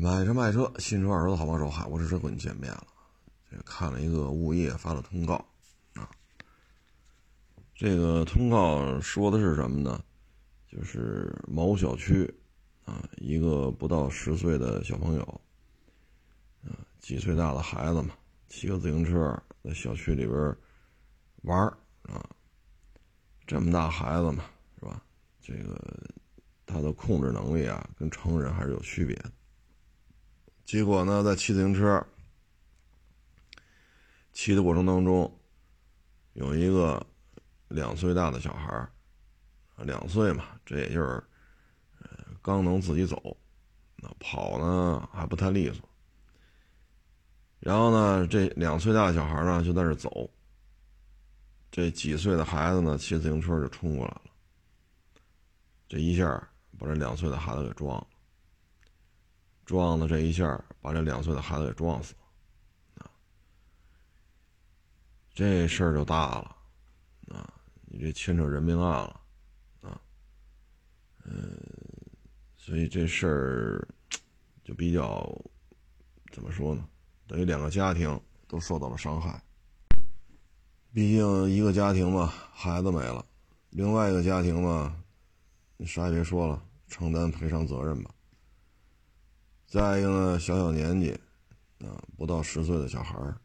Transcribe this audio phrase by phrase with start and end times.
[0.00, 2.86] 买车卖车，新车二手的好帮手，海沃士车跟你见面了。
[3.50, 5.34] 这看了一个物业发的通告
[5.94, 6.08] 啊，
[7.74, 10.00] 这个通告说的是什么呢？
[10.68, 12.32] 就是某小区
[12.84, 15.40] 啊，一个不到十岁的小朋友，
[16.62, 16.70] 啊，
[17.00, 18.14] 几岁大的孩子嘛，
[18.48, 20.56] 骑个自行车在小区里边
[21.42, 21.58] 玩
[22.02, 22.24] 啊，
[23.48, 24.44] 这么大孩子嘛，
[24.78, 25.02] 是吧？
[25.42, 25.76] 这个
[26.64, 29.32] 他的控制能力啊，跟成人还是有区别的。
[30.68, 32.06] 结果呢，在骑自行车
[34.34, 35.34] 骑的过程当中，
[36.34, 37.02] 有一个
[37.68, 38.86] 两岁大的小孩
[39.78, 41.24] 两岁嘛，这也就是
[42.42, 43.34] 刚能自己走，
[43.96, 45.88] 那跑呢还不太利索。
[47.60, 50.30] 然后呢，这两岁大的小孩呢就在这走，
[51.70, 54.22] 这几岁的孩子呢骑自行车就冲过来了，
[55.88, 56.26] 这一下
[56.78, 58.06] 把这两岁的孩子给撞了。
[59.68, 62.14] 撞的这一下，把这两岁的孩子给撞死
[62.94, 63.10] 了，
[65.34, 66.56] 这事儿就大了，
[67.28, 67.52] 啊，
[67.84, 69.20] 你这牵扯人命案了，
[69.82, 70.00] 啊，
[71.26, 71.54] 嗯，
[72.56, 73.86] 所以这事儿
[74.64, 75.30] 就比较
[76.32, 76.88] 怎么说呢？
[77.26, 79.38] 等于两个家庭都受到了伤害。
[80.94, 83.22] 毕竟一个家庭嘛，孩子没了；
[83.68, 84.96] 另外一个家庭嘛，
[85.76, 88.10] 你啥也别说了，承担赔偿责任吧。
[89.68, 91.12] 再一个呢，小小年纪，
[91.80, 93.38] 啊，不到十岁的小孩儿，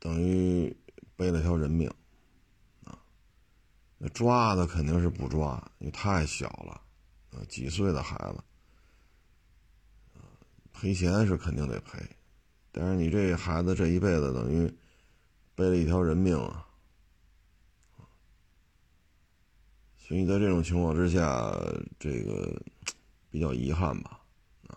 [0.00, 0.76] 等于
[1.14, 1.88] 背了条人命，
[2.82, 2.98] 啊，
[4.12, 6.72] 抓的肯定是不抓，因为太小了，
[7.30, 8.42] 啊，几岁的孩子，
[10.18, 10.26] 啊，
[10.72, 12.04] 赔钱是肯定得赔，
[12.72, 14.66] 但是你这孩子这一辈子等于
[15.54, 16.66] 背了一条人命啊。
[20.06, 21.50] 所以在这种情况之下，
[21.98, 22.54] 这个
[23.30, 24.20] 比较遗憾吧，
[24.66, 24.76] 啊，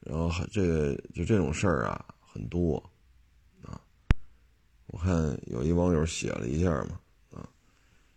[0.00, 2.76] 然后还这个就这种事儿啊很多，
[3.62, 3.80] 啊，
[4.88, 5.14] 我看
[5.46, 6.98] 有一网友写了一下嘛，
[7.30, 7.48] 啊，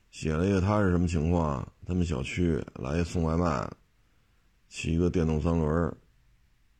[0.09, 1.71] 写了一个他是什么情况？
[1.85, 3.69] 他们小区来送外卖，
[4.67, 5.95] 骑一个电动三轮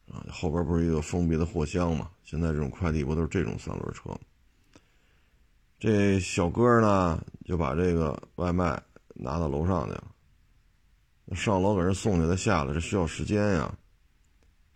[0.10, 2.10] 啊，后边不是一个封闭的货箱嘛？
[2.24, 4.20] 现在这种快递不都是这种三轮车吗？
[5.80, 8.82] 这小哥呢，就把这个外卖
[9.14, 10.04] 拿到楼上去了。
[11.36, 13.78] 上楼给人送去，他下来，这需要时间呀。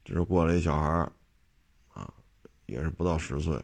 [0.03, 1.09] 这是过来一小孩
[1.93, 2.13] 啊，
[2.67, 3.59] 也是不到十岁，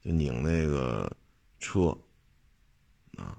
[0.00, 1.10] 就拧那个
[1.58, 1.88] 车，
[3.16, 3.36] 啊，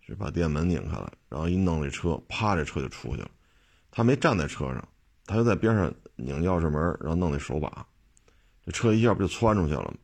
[0.00, 3.30] 是把店门拧开了，然后一弄这车，啪，这车就出去了。
[3.90, 4.88] 他没站在车上，
[5.26, 7.86] 他就在边上拧钥匙门，然后弄那手把，
[8.64, 9.94] 这车一下不就窜出去了吗？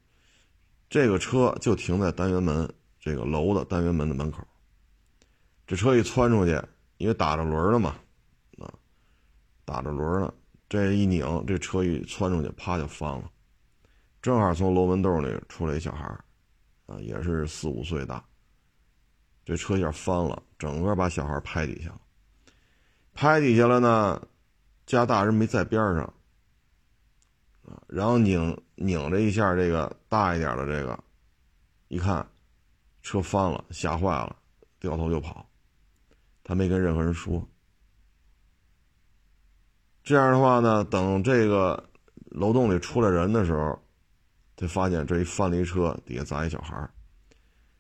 [0.93, 2.71] 这个车就停在单元门
[3.01, 4.47] 这个楼的单元门的门口。
[5.67, 6.63] 这车一窜出去，
[6.99, 7.97] 因为打着轮了嘛，
[8.59, 8.71] 啊，
[9.65, 10.35] 打着轮了，
[10.69, 13.25] 这一拧，这车一窜出去，啪就翻了。
[14.21, 16.05] 正好从楼门洞里出来一小孩
[16.85, 18.23] 啊，也是四五岁大。
[19.47, 22.01] 这车一下翻了，整个把小孩拍底下了。
[23.15, 24.21] 拍底下了呢，
[24.85, 26.03] 家大人没在边上。
[27.65, 28.55] 啊，然后拧
[28.85, 30.99] 拧了一下这个大一点的这个，
[31.89, 32.27] 一看，
[33.03, 34.37] 车翻了，吓坏了，
[34.81, 35.49] 掉头就跑。
[36.45, 37.47] 他没跟任何人说。
[40.03, 41.89] 这样的话呢，等这个
[42.25, 43.81] 楼洞里出来人的时候，
[44.57, 46.91] 才发现这一翻了一车，底下砸一小孩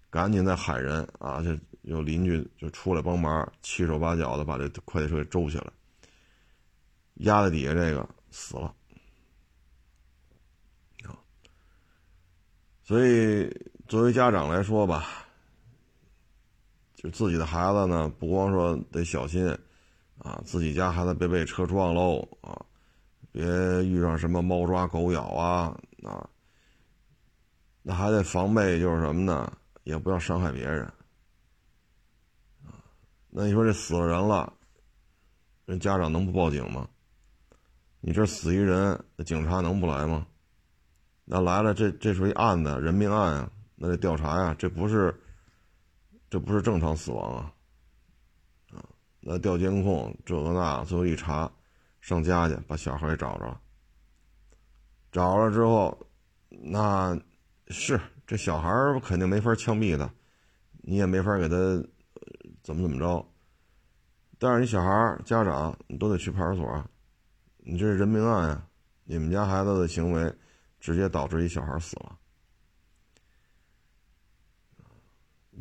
[0.09, 5.73] 赶紧再喊人啊，这有邻居就出来帮忙，七手八脚的把这快递车给周起来，
[7.15, 8.73] 压在底下这个死了。
[12.85, 13.49] 所以，
[13.87, 15.07] 作为家长来说吧，
[16.95, 19.47] 就自己的孩子呢，不光说得小心，
[20.19, 22.61] 啊，自己家孩子别被车撞喽，啊，
[23.31, 23.45] 别
[23.85, 26.29] 遇上什么猫抓狗咬啊，啊，
[27.83, 29.53] 那还得防备，就是什么呢？
[29.85, 30.85] 也不要伤害别人，
[32.67, 32.83] 啊，
[33.31, 34.53] 那你说这死了人了，
[35.67, 36.89] 人家长能不报警吗？
[38.01, 40.27] 你这死一人，那警察能不来吗？
[41.35, 44.55] 那来了，这这属于案子，人命案啊，那得调查呀。
[44.59, 45.19] 这不是，
[46.29, 47.55] 这不是正常死亡啊，
[48.75, 48.85] 啊，
[49.19, 51.51] 那调监控，这个那，最后一查，
[52.03, 53.59] 上家去把小孩给找着了。
[55.11, 55.99] 找了之后，
[56.51, 57.19] 那
[57.69, 58.71] 是这小孩
[59.03, 60.13] 肯定没法枪毙他，
[60.83, 61.57] 你也没法给他
[62.63, 63.27] 怎么怎么着。
[64.39, 66.85] 但是你小孩家长，你都得去派出所，
[67.57, 68.67] 你这是人命案啊，
[69.05, 70.31] 你们家孩子的行为。
[70.83, 72.19] 直接导致一小孩死了，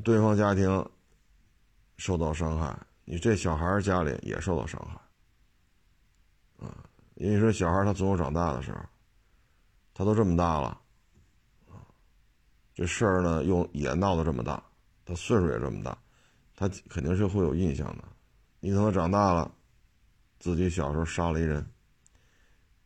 [0.03, 0.83] 对方家庭
[1.97, 2.75] 受到伤害，
[3.06, 8.79] 你这小孩家里也受到伤害，啊，因为说小孩他总有长大的时候，
[9.94, 10.69] 他都这么大了，
[11.69, 11.85] 啊，
[12.73, 14.63] 这事儿呢又也闹得这么大，
[15.06, 15.95] 他岁数也这么大，
[16.56, 18.03] 他肯定是会有印象的。
[18.59, 19.53] 你等他长大了，
[20.39, 21.63] 自己小时候杀了一人，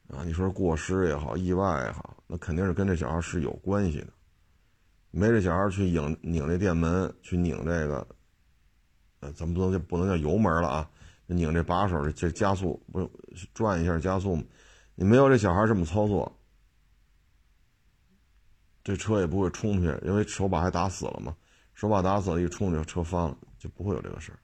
[0.09, 4.07] 啊，你说过失也好，意外也好，那肯定是跟这小孩是有关系的。
[5.11, 8.07] 没这小孩去拧拧这电门，去拧这个，
[9.21, 10.91] 呃，咱们不能不能叫油门了啊，
[11.27, 14.37] 拧这把手这加速不是转一下加速
[14.95, 16.37] 你没有这小孩这么操作，
[18.83, 21.35] 这车也不会冲出去，因为手把还打死了嘛，
[21.73, 24.39] 手把打死了，一冲就车翻了，就不会有这个事儿。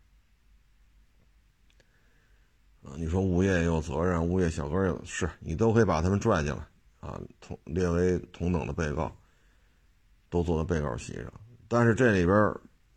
[2.83, 6.65] 啊，你说物业也有责任，物业小哥也是你都可以把他们拽进来
[7.01, 9.13] 啊，同列为同等的被告。
[10.29, 11.33] 都坐在被告席上，
[11.67, 12.55] 但是这里边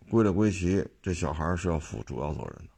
[0.08, 2.68] 归了归齐，这小孩是要负主要责任的，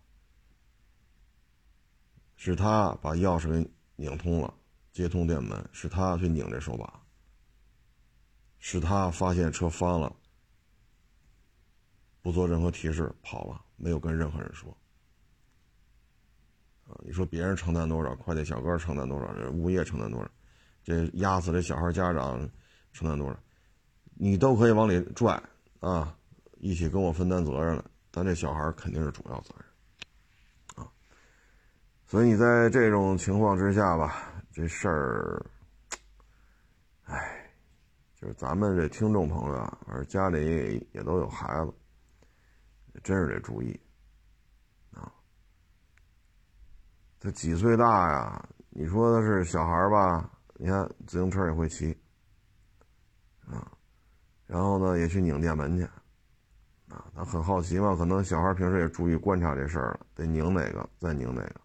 [2.36, 4.54] 是他把钥匙给拧通了，
[4.94, 7.02] 接通电门，是他去拧这手把，
[8.58, 10.10] 是他发现车翻了，
[12.22, 14.74] 不做任何提示跑了，没有跟任何人说。
[16.88, 20.30] 啊，你说别人承担多少，快递小哥承担多少，人物业承担多少，
[20.86, 22.48] 这压死这小孩家长
[22.92, 23.36] 承担多少？
[24.14, 25.42] 你都可以往里拽
[25.80, 26.16] 啊，
[26.58, 27.84] 一起跟我分担责任了。
[28.12, 30.88] 但这小孩肯定是主要责任啊，
[32.06, 35.44] 所以你在这种情况之下吧，这事儿，
[37.06, 37.50] 哎，
[38.14, 41.74] 就是咱们这听众朋友啊，反正家里也都有孩子，
[43.02, 43.78] 真是得注意
[44.92, 45.12] 啊。
[47.18, 48.48] 他几岁大呀？
[48.70, 50.30] 你说的是小孩吧？
[50.58, 51.96] 你看自行车也会骑
[53.46, 53.72] 啊。
[54.46, 55.82] 然后呢，也去拧电门去，
[56.88, 61.60] 啊，他很好奇嘛，可能小孩平时也注意观察这事儿了，得拧哪个再拧哪个。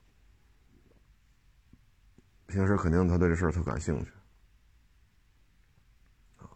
[2.48, 4.12] 平时肯定他对这事儿特感兴趣，
[6.38, 6.50] 啊，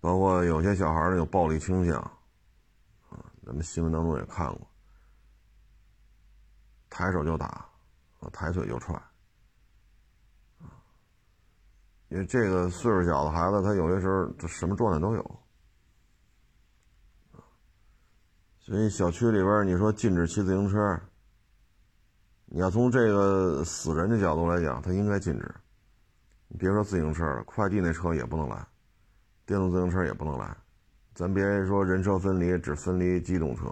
[0.00, 2.00] 包括有些小孩呢有暴力倾向，
[3.10, 4.66] 啊，咱们新闻当中也看过，
[6.88, 7.46] 抬手就打，
[8.18, 9.00] 啊，抬腿就踹。
[12.08, 15.40] 因为这个岁数小的孩子，他有些时候什么状态都有，
[18.58, 20.98] 所以小区里边你说禁止骑自行车，
[22.46, 25.54] 你要从这个死人的角度来讲，他应该禁止。
[26.48, 28.66] 你别说自行车了，快递那车也不能来，
[29.44, 30.56] 电动自行车也不能来，
[31.14, 33.70] 咱别说人车分离，只分离机动车，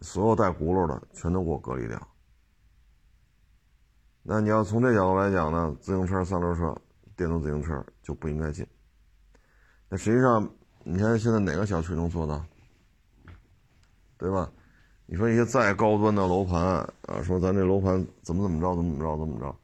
[0.00, 2.08] 所有带轱辘的全都给我隔离掉。
[4.22, 6.74] 那你要从这角度来讲呢，自行车、三轮车。
[7.16, 8.66] 电动自行车就不应该进。
[9.88, 10.48] 那实际上，
[10.82, 12.44] 你看现在哪个小区能做到？
[14.16, 14.50] 对吧？
[15.06, 16.62] 你说一些再高端的楼盘
[17.02, 19.54] 啊，说咱这楼盘怎么怎么着，怎么怎么着，怎么着？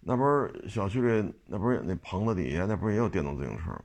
[0.00, 3.82] 那不是小区里那不是那棚子底下那不是也有电动自行车吗？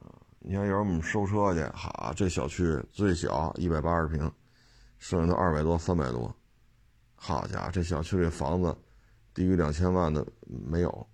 [0.00, 4.30] 啊，你看有时候我们收车去，哈，这小区最小一百八十平，
[4.98, 6.34] 剩下都二百多、三百多，
[7.14, 8.76] 好家伙，这小区里房子。
[9.40, 10.26] 低于两千万的
[10.68, 11.08] 没有，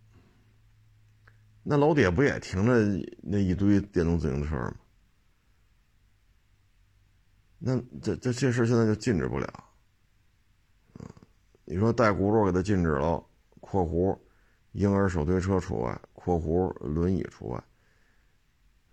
[1.62, 2.84] 那楼底下不也停着
[3.22, 4.74] 那一堆电动自行车吗？
[7.60, 9.64] 那这这这事现在就禁止不了。
[11.64, 13.24] 你说带轱辘给他禁止了
[13.62, 14.18] （括弧
[14.72, 17.62] 婴儿手推车除外，括弧轮椅除外）。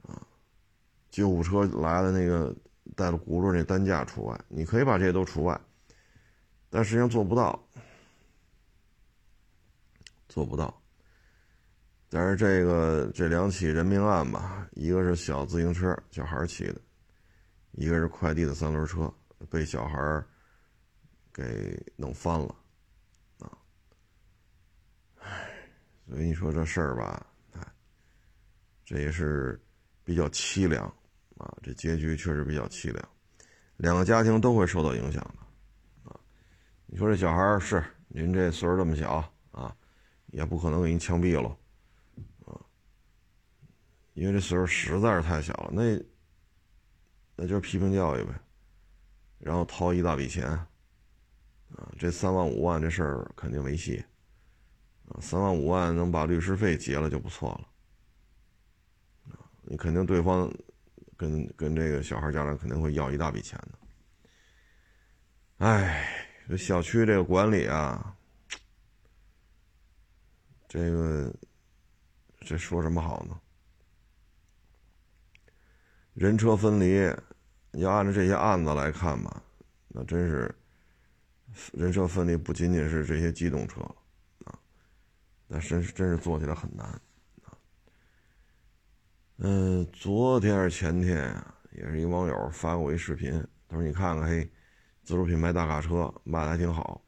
[0.08, 0.28] 啊，
[1.10, 2.56] 救护车来的那个
[2.96, 5.60] 带了轱辘那担架除外，你可以把这些都除外，
[6.70, 7.68] 但实际上做不到。
[10.34, 10.82] 做不到，
[12.10, 16.82] 但是这个这两起人命案吧，一个是小自行车小孩骑的，
[17.74, 19.14] 一个是快递的三轮车
[19.48, 20.26] 被小孩
[21.32, 22.56] 给弄翻了，
[23.42, 23.52] 啊，
[25.20, 25.70] 唉，
[26.10, 27.62] 所以你说这事儿吧，哎，
[28.84, 29.64] 这也是
[30.04, 30.86] 比较凄凉
[31.38, 33.08] 啊，这结局确实比较凄凉，
[33.78, 36.20] 两个家庭都会受到影响的，啊，
[36.88, 39.32] 你说这小孩是您这岁数这么小。
[40.34, 41.56] 也不可能给你枪毙了，
[42.46, 42.58] 啊，
[44.16, 46.04] 因为这岁数实在是太小了，那
[47.36, 48.34] 那就是批评教育呗，
[49.38, 50.68] 然后掏一大笔钱，啊，
[52.00, 54.04] 这三万五万这事儿肯定没戏，
[55.08, 60.52] 啊，三万五万能把律师费结了就不错了，啊，你肯定对方
[61.16, 63.78] 跟跟这个小孩家长肯定会要一大笔钱的，
[65.60, 68.13] 哎，这小区这个管理啊。
[70.74, 71.32] 这个，
[72.40, 73.40] 这说什么好呢？
[76.16, 77.16] 人车分离，
[77.74, 79.44] 要按照这些案子来看吧，
[79.88, 80.56] 那真是
[81.74, 83.82] 人车分离，不仅仅是这些机动车
[84.46, 84.58] 啊，
[85.46, 86.88] 那真是真是做起来很难
[87.44, 87.54] 啊。
[89.38, 93.32] 嗯，昨天还是前天呀，也是一网友发过一视频，
[93.68, 94.52] 他说：“你看看，嘿，
[95.04, 97.00] 自主品牌大卡车卖的还挺好。”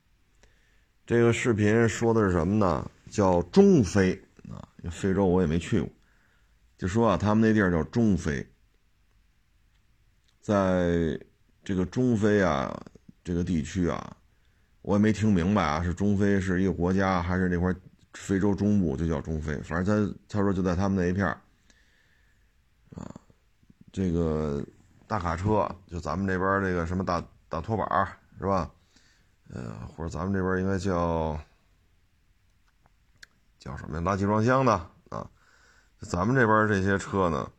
[1.04, 2.92] 这个视频说的是什么呢？
[3.10, 4.14] 叫中非
[4.50, 5.90] 啊，非洲我也没去过，
[6.78, 8.46] 就说啊，他们那地儿叫中非。
[10.42, 11.20] 在
[11.64, 12.80] 这个中非啊，
[13.24, 14.16] 这个地区啊，
[14.82, 17.74] 我也没听明白啊，是中非是一个国家，还是那块
[18.14, 19.58] 非洲中部就叫中非？
[19.62, 21.26] 反正他他说就在他们那一片
[22.96, 23.20] 啊，
[23.92, 24.64] 这个
[25.08, 28.08] 大卡车就咱们这边这个什么大大拖板
[28.38, 28.72] 是吧？
[29.50, 31.40] 呃，或者咱们这边应该叫
[33.66, 34.02] 叫什么呀？
[34.02, 34.72] 垃圾装箱的
[35.10, 35.30] 啊，
[36.00, 37.52] 咱们这边这些车呢，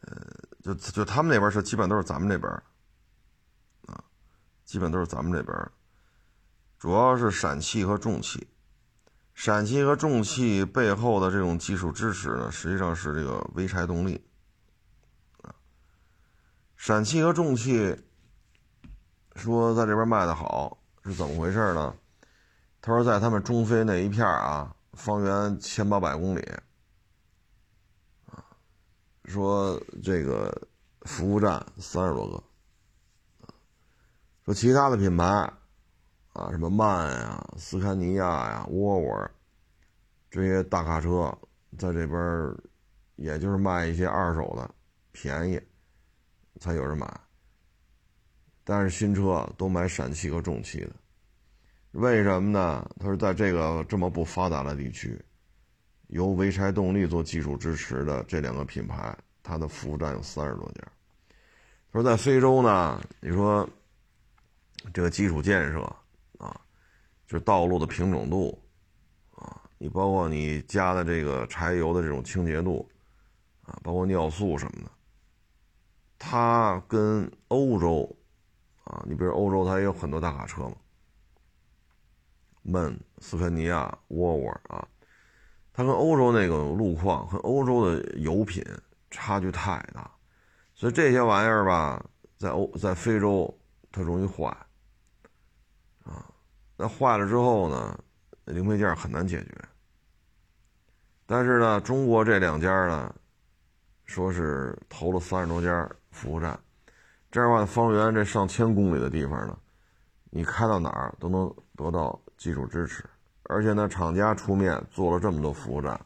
[0.00, 0.16] 呃。
[0.62, 2.50] 就就他们那边是基本都是咱们这边，
[3.86, 4.02] 啊，
[4.64, 5.56] 基本都是咱们这边，
[6.76, 8.48] 主要是陕汽和重汽，
[9.32, 14.20] 陕汽和重汽背后的这种技术支持呢，实际上是这个潍柴动力，
[15.42, 15.54] 啊，
[16.74, 17.96] 陕汽和重汽
[19.36, 21.94] 说在这边卖的好是怎么回事呢？
[22.80, 26.42] 他说在他们中非那一片啊，方圆千八百公里。
[29.26, 30.52] 说这个
[31.02, 32.42] 服务站三十多个，
[34.44, 35.24] 说其他的品牌
[36.32, 39.30] 啊，什么曼呀、斯堪尼亚呀、沃尔沃
[40.30, 41.36] 这些大卡车，
[41.76, 42.54] 在这边
[43.16, 44.74] 也就是卖一些二手的，
[45.10, 45.60] 便宜
[46.60, 47.20] 才有人买。
[48.62, 50.92] 但是新车都买陕汽和重汽的，
[51.96, 52.90] 为什么呢？
[53.00, 55.18] 他说在这个这么不发达的地区。
[56.08, 60.82] 由潍柴动力做技术支持的这两个品牌，它的服务站有三十多家。
[61.90, 63.68] 他说，在非洲呢，你说
[64.92, 65.80] 这个基础建设
[66.38, 66.54] 啊，
[67.26, 68.56] 就是道路的平整度
[69.34, 72.88] 啊，你包括你加的这个柴油的这种清洁度
[73.62, 74.90] 啊，包括尿素什么的，
[76.18, 78.08] 它跟欧洲
[78.84, 80.76] 啊，你比如欧洲，它也有很多大卡车嘛，
[82.66, 84.86] 闷、斯堪尼亚、沃尔沃啊。
[85.72, 88.64] 它跟欧洲那个路况和欧洲的油品
[89.10, 90.10] 差距太大，
[90.74, 92.02] 所以这些玩意儿吧，
[92.38, 93.54] 在欧在非洲
[93.92, 94.46] 它容易坏，
[96.02, 96.32] 啊，
[96.78, 97.98] 那坏了之后呢，
[98.46, 99.54] 零配件很难解决。
[101.26, 103.14] 但是呢，中国这两家呢，
[104.06, 106.58] 说是投了三十多家服务站，
[107.30, 109.58] 这样的话，方圆这上千公里的地方呢，
[110.30, 113.04] 你开到哪儿都能得到技术支持。
[113.48, 116.00] 而且呢，厂家出面做了这么多服务站，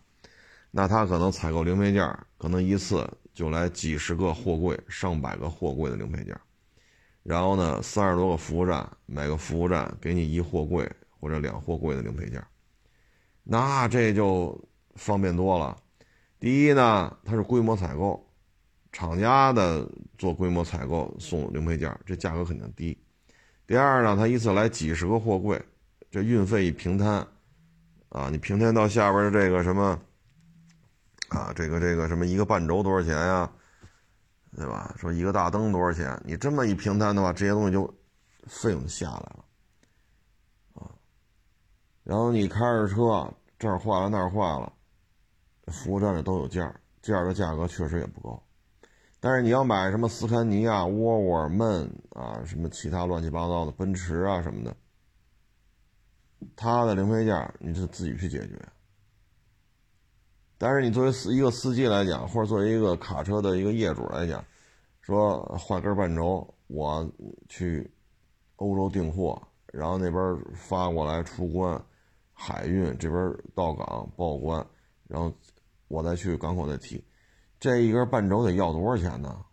[0.70, 6.38] 那他可能采购零配件，可能一次就来几十个货柜、上百个货柜的零配件，
[7.22, 10.86] 然后呢，三十多个服务站，每个服务站给你一货柜
[11.18, 12.44] 或者两货柜的零配件，
[13.42, 14.62] 那这就
[14.96, 15.74] 方便多了。
[16.38, 18.22] 第一呢，它是规模采购，
[18.92, 22.98] 厂家的做规模采购送零配件，这价格肯定低。
[23.66, 25.58] 第二呢，他一次来几十个货柜。
[26.10, 27.26] 这运费一平摊，
[28.08, 29.98] 啊，你平摊到下边的这个什么，
[31.28, 33.50] 啊，这个这个什么一个半轴多少钱呀？
[34.56, 34.92] 对吧？
[34.98, 36.20] 说一个大灯多少钱？
[36.24, 37.86] 你这么一平摊的话，这些东西就
[38.48, 39.44] 费用就下来了，
[40.74, 40.90] 啊。
[42.02, 44.72] 然后你开着车这儿坏了那儿坏了，
[45.68, 48.42] 服务站里都有件儿，件儿的价格确实也不高。
[49.20, 54.76] 但是你要买什么斯堪尼亚、沃尔沃、闷啊，什么其他乱七八糟的奔驰啊什么的。
[56.56, 58.58] 他的零配件你是自己去解决，
[60.58, 64.44] 但是你作为司一个司机来讲，或者作为一个卡车的一个业主来讲，
[65.00, 67.10] 说换根半轴，我
[67.48, 67.90] 去
[68.56, 70.22] 欧洲订货，然后那边
[70.54, 71.82] 发过来出关，
[72.32, 73.20] 海运这边
[73.54, 74.66] 到港报关，
[75.06, 75.32] 然后
[75.88, 77.04] 我再去港口再提，
[77.58, 79.44] 这一根半轴得要多少钱呢？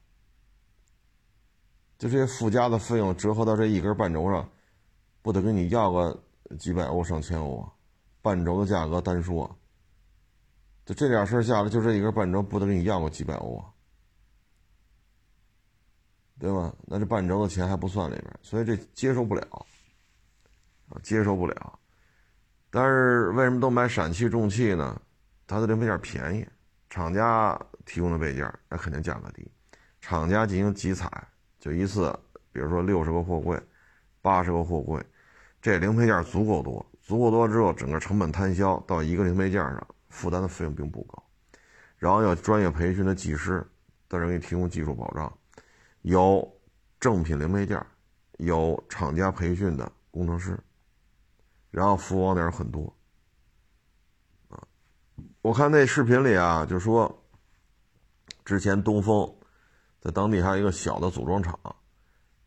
[1.97, 4.49] 就这些附加的费用折合到这一根半轴上，
[5.21, 6.23] 不得跟你要个？
[6.57, 7.71] 几百欧上千欧啊，
[8.21, 9.53] 半轴的价格单说，
[10.85, 13.65] 就这点事儿下来，就这一根半轴不得给你要个几百欧啊，
[16.39, 16.73] 对吧？
[16.85, 19.45] 那这半轴的钱还不算里边，所以这接受不了
[20.89, 21.79] 啊，接受不了。
[22.69, 25.01] 但是为什么都买陕汽重汽呢？
[25.45, 26.47] 它的零配件便宜，
[26.89, 29.49] 厂家提供的配件那肯定价格低，
[29.99, 31.27] 厂家进行集采，
[31.59, 32.17] 就一次，
[32.51, 33.61] 比如说六十个货柜，
[34.21, 35.05] 八十个货柜。
[35.67, 41.21] 这零配件足够多，足够多之后，整个成本摊销到一个零配件上，负担的费用并不高。
[41.97, 43.59] 然后有专业培训的技师，
[44.07, 45.37] 在这给你提供技术保障，
[46.03, 46.57] 有
[47.01, 47.85] 正品零配件，
[48.37, 50.57] 有厂家培训的工程师，
[51.69, 52.81] 然后服务网点很多。
[54.47, 54.63] 啊，
[55.41, 57.13] 我看那视频里啊，就说
[58.45, 59.29] 之前东风
[59.99, 61.59] 在当地还有一个小的组装厂，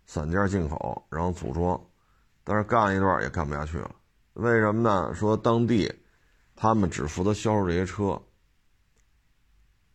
[0.07, 1.79] 散件进口，然后组装，
[2.51, 3.95] 但是干一段也干不下去了。
[4.33, 5.15] 为什么呢？
[5.15, 5.89] 说当地
[6.57, 8.21] 他们只负责销售这些车，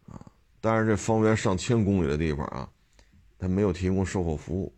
[0.08, 0.32] 啊，
[0.62, 2.70] 但是这方圆上千公里的地方啊，
[3.38, 4.74] 他没有提供售后服务，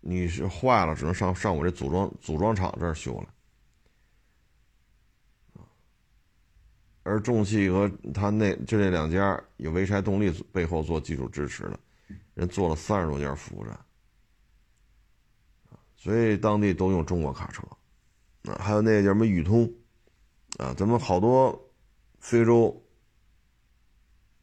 [0.00, 3.28] 你是坏了只能上上我这组装组装厂这儿修了，
[7.02, 11.80] 而重汽和他那就这两家有潍柴动力背后做技术支持的，
[12.34, 13.80] 人做了三十多家服务站，
[16.04, 17.62] 所以当地都用中国卡车。
[18.42, 19.64] 啊，还有那叫什么宇通，
[20.58, 21.58] 啊，咱们好多
[22.18, 22.78] 非洲，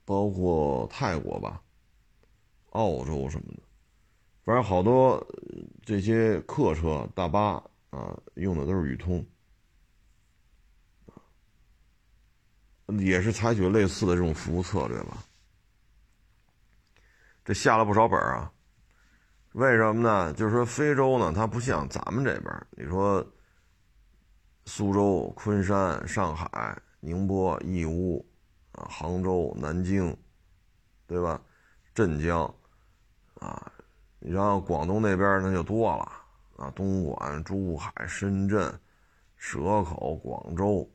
[0.04, 1.62] 包括泰国吧，
[2.72, 3.62] 澳洲什么的，
[4.44, 5.24] 反正好多
[5.86, 9.24] 这些客车、大巴啊，用的都是宇通，
[12.88, 15.24] 也是采取类似的这种服务策略吧。
[17.46, 18.52] 这下了不少本啊，
[19.54, 20.34] 为什么呢？
[20.34, 23.26] 就是说非洲呢，它不像咱们这边，你说。
[24.66, 28.24] 苏州、昆山、上海、宁波、义乌，
[28.74, 30.16] 啊，杭州、南京，
[31.08, 31.42] 对吧？
[31.96, 32.46] 镇江，
[33.40, 33.72] 啊，
[34.20, 36.12] 然后广东那边那就多了，
[36.58, 38.72] 啊，东莞、珠海、深圳、
[39.36, 40.88] 蛇口、广州，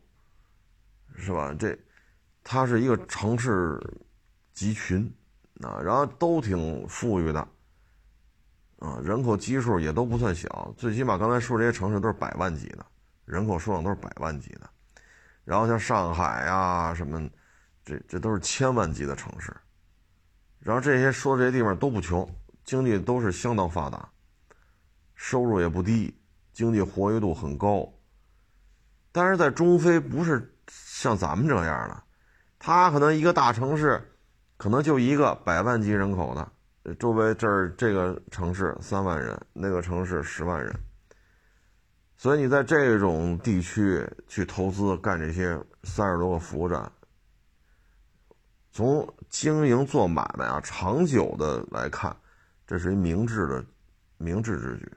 [1.17, 1.53] 是吧？
[1.59, 1.77] 这，
[2.45, 3.79] 它是一个城市
[4.55, 5.13] 集群，
[5.61, 7.47] 啊，然后都挺富裕的，
[8.79, 12.85] 啊，人口基数也都不算小，最起码刚才说这些城市都是百万级的。
[13.25, 14.71] 人口数量都是百万级的，
[15.45, 17.29] 然后像上海啊什么，
[17.85, 19.53] 这这都是千万级的城市。
[20.61, 22.29] 然后这些说这些地方都不穷，
[22.65, 24.09] 经济都是相当发达，
[25.17, 26.17] 收入也不低，
[26.53, 27.93] 经济活跃度很高。
[29.11, 32.01] 但是在中非不是像咱们这样的，
[32.61, 34.17] 他可能一个大城市，
[34.57, 36.53] 可能就一个百万级人口的，
[36.95, 40.75] 周围这儿这个城市三万人，那个城市十万人。
[42.17, 46.91] 所以你在这种地区去投资干这些三十多个服务站，
[48.73, 52.17] 从经营做买卖啊长久的来看，
[52.67, 53.65] 这是一明智的
[54.17, 54.91] 明智之举。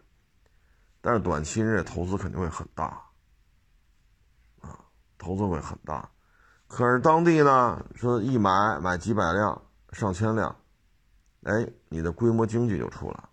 [1.01, 3.01] 但是短期内投资肯定会很大，
[4.61, 4.79] 啊，
[5.17, 6.09] 投资会很大。
[6.67, 10.55] 可是当地呢，说一买买几百辆、上千辆，
[11.49, 13.29] 哎，你的规模经济就出来了。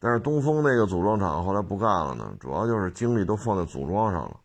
[0.00, 4.40] 但是东风那个组装厂后来不干了呢，主要就是精力都放在组装上了，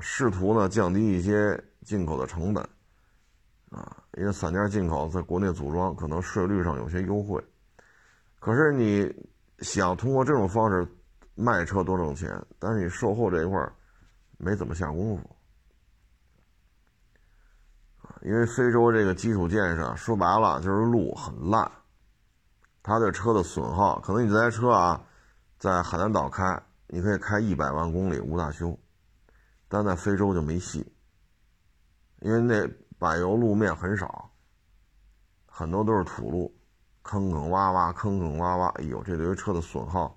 [0.00, 2.62] 试图呢降低一些进口的成本，
[3.70, 7.42] 啊，因为散件进口在国内组装可能税率上有些优惠，
[8.38, 9.10] 可是你
[9.60, 10.86] 想通过这种方式
[11.34, 13.58] 卖车多挣钱，但是你售后这一块
[14.36, 15.36] 没怎么下功夫，
[18.22, 21.70] 因为非洲这个基础建设说白了就是路很烂。
[22.82, 25.02] 它的车的损耗，可能你这台车啊，
[25.58, 28.78] 在海南岛开，你可以开一百万公里无大修，
[29.68, 30.90] 但在非洲就没戏，
[32.20, 32.66] 因为那
[32.98, 34.30] 柏油路面很少，
[35.46, 36.54] 很多都是土路，
[37.02, 40.16] 坑坑洼洼，坑坑洼洼，哎呦，这对于车的损耗，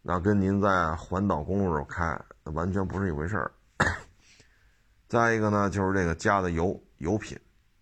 [0.00, 3.52] 那跟您在环岛公路上开那完全不是一回事儿。
[5.08, 7.38] 再一个呢，就是这个加的油油品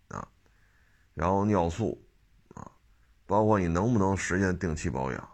[0.07, 0.27] 啊，
[1.13, 2.01] 然后尿素
[2.55, 2.71] 啊。
[3.25, 5.29] 包括你能不能实现定期保养？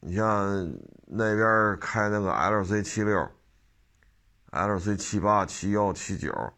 [0.00, 0.68] 你像
[1.06, 3.30] 那边开那个 L C 七六、
[4.50, 6.52] L C 七八、七幺、七九，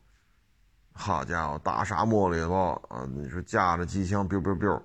[0.92, 4.82] 好家伙，大沙漠里头啊，你说架着机枪，biu biu biu，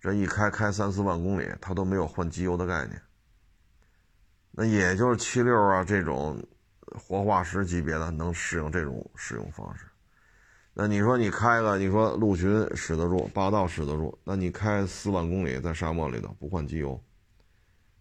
[0.00, 3.00] 这一开开三四万公里，它都没有换机油的概念。
[4.50, 6.44] 那也就是七六啊这种
[6.98, 9.86] 活化石级别的能适应这种使用方式。
[10.72, 17.02] 那你说你开个，你说陆巡使得住，霸道使得住，那你开四万公里在沙漠里头不换机油，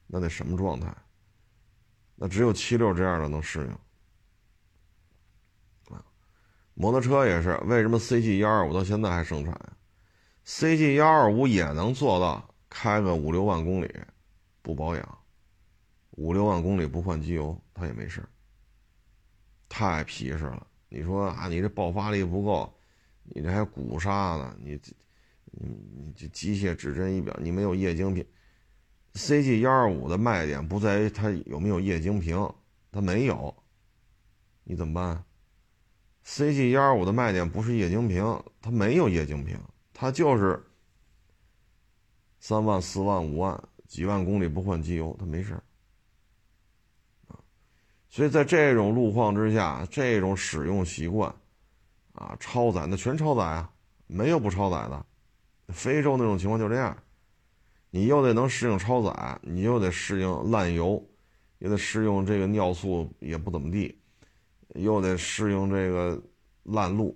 [0.08, 0.96] 那得什么状态？
[2.16, 3.72] 那只有七六这样的能适应。
[5.96, 6.06] 啊，
[6.74, 9.60] 摩托车也是，为什么 CG 幺二五到现在还生产
[10.46, 13.90] ？CG 幺二五也能做到开个五六万公里
[14.62, 15.18] 不保养，
[16.12, 18.24] 五六万公里不换机油，它也没事
[19.70, 20.68] 太皮实了。
[20.90, 22.74] 你说啊，你这爆发力不够，
[23.24, 24.92] 你这还鼓刹呢，你这，
[25.52, 28.26] 你你这机械指针仪表，你没有液晶屏。
[29.14, 32.52] CG 幺二五的卖点不在于它有没有液晶屏，
[32.92, 33.56] 它没有，
[34.64, 35.24] 你怎么办
[36.26, 39.60] ？CG 幺二五的卖点不是液晶屏，它没有液晶屏，
[39.94, 40.64] 它就是
[42.40, 45.64] 三万、四万、五万，几万公里不换机油，它没事儿。
[48.10, 51.34] 所以在这种路况之下，这种使用习惯，
[52.14, 53.72] 啊，超载那全超载啊，
[54.08, 55.06] 没有不超载的。
[55.68, 56.98] 非洲那种情况就这样，
[57.92, 61.08] 你又得能适应超载，你又得适应烂油，
[61.60, 63.96] 也得适应这个尿素也不怎么地，
[64.74, 66.20] 又得适应这个
[66.64, 67.16] 烂路、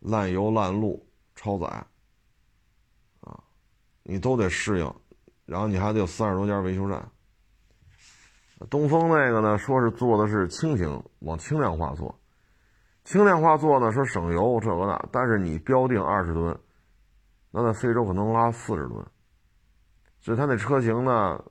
[0.00, 1.66] 烂油、烂路、超载。
[3.20, 3.40] 啊
[4.02, 4.94] 你都得适应，
[5.46, 7.08] 然后你还得有三十多家维修站。
[8.68, 12.14] 东风那个呢，说是做的是轻型，往轻量化做，
[13.04, 16.58] 轻量化做呢说省油这个那，但是你标定二十吨，
[17.50, 19.06] 那在非洲可能拉四十吨，
[20.20, 21.42] 所以他那车型呢，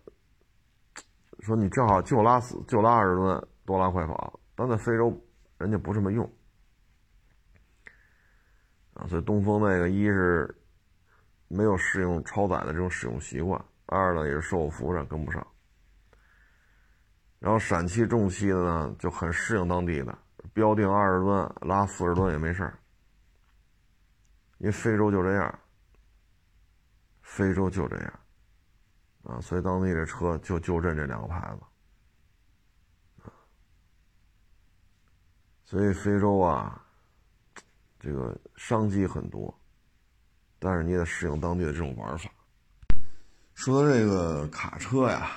[1.39, 5.11] 说你正好就拉死就拉二十吨，多拉快跑，但在非洲
[5.57, 6.29] 人家不这么用，
[8.93, 10.55] 啊，所以东风那个一是。
[11.51, 15.47] 没有适应超载的这种使用习惯，二呢也是售后服务上跟不上，
[17.39, 20.17] 然后陕汽重汽的呢就很适应当地的，
[20.53, 22.77] 标定二十吨拉四十吨也没事儿，
[24.57, 25.59] 因为非洲就这样，
[27.21, 28.19] 非洲就这样，
[29.23, 33.31] 啊，所以当地这车就就认这两个牌子，
[35.63, 36.83] 所以非洲啊，
[37.99, 39.53] 这个商机很多。
[40.61, 42.29] 但是你得适应当地的这种玩法。
[43.53, 45.31] 说这个卡车呀，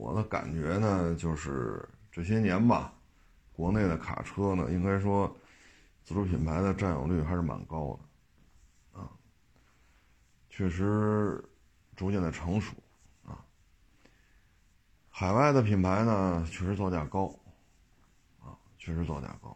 [0.00, 2.90] 我的感觉呢，就是这些年吧，
[3.52, 5.30] 国内的卡车呢，应该说
[6.02, 9.10] 自主品牌的占有率还是蛮高的，啊，
[10.48, 11.44] 确实
[11.94, 12.74] 逐渐的成熟，
[13.26, 13.44] 啊，
[15.10, 17.26] 海外的品牌呢，确实造价高，
[18.42, 19.54] 啊，确实造价高，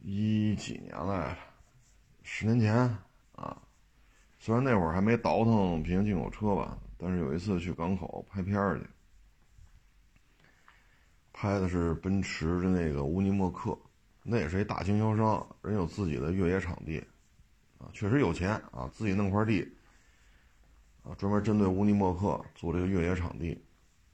[0.00, 1.38] 一几年来着。
[2.24, 2.74] 十年前
[3.36, 3.56] 啊，
[4.40, 8.86] 虽然那会儿还没倒腾平行进口车吧，但是有一次去港口拍片儿去，
[11.32, 13.78] 拍的是奔驰的那个乌尼莫克，
[14.22, 16.98] 那也是一大经销商，人有自己的越野场地，
[17.78, 19.66] 啊，确实有钱啊，自己弄块地，
[21.02, 23.58] 啊，专门针对乌尼莫克做这个越野场地。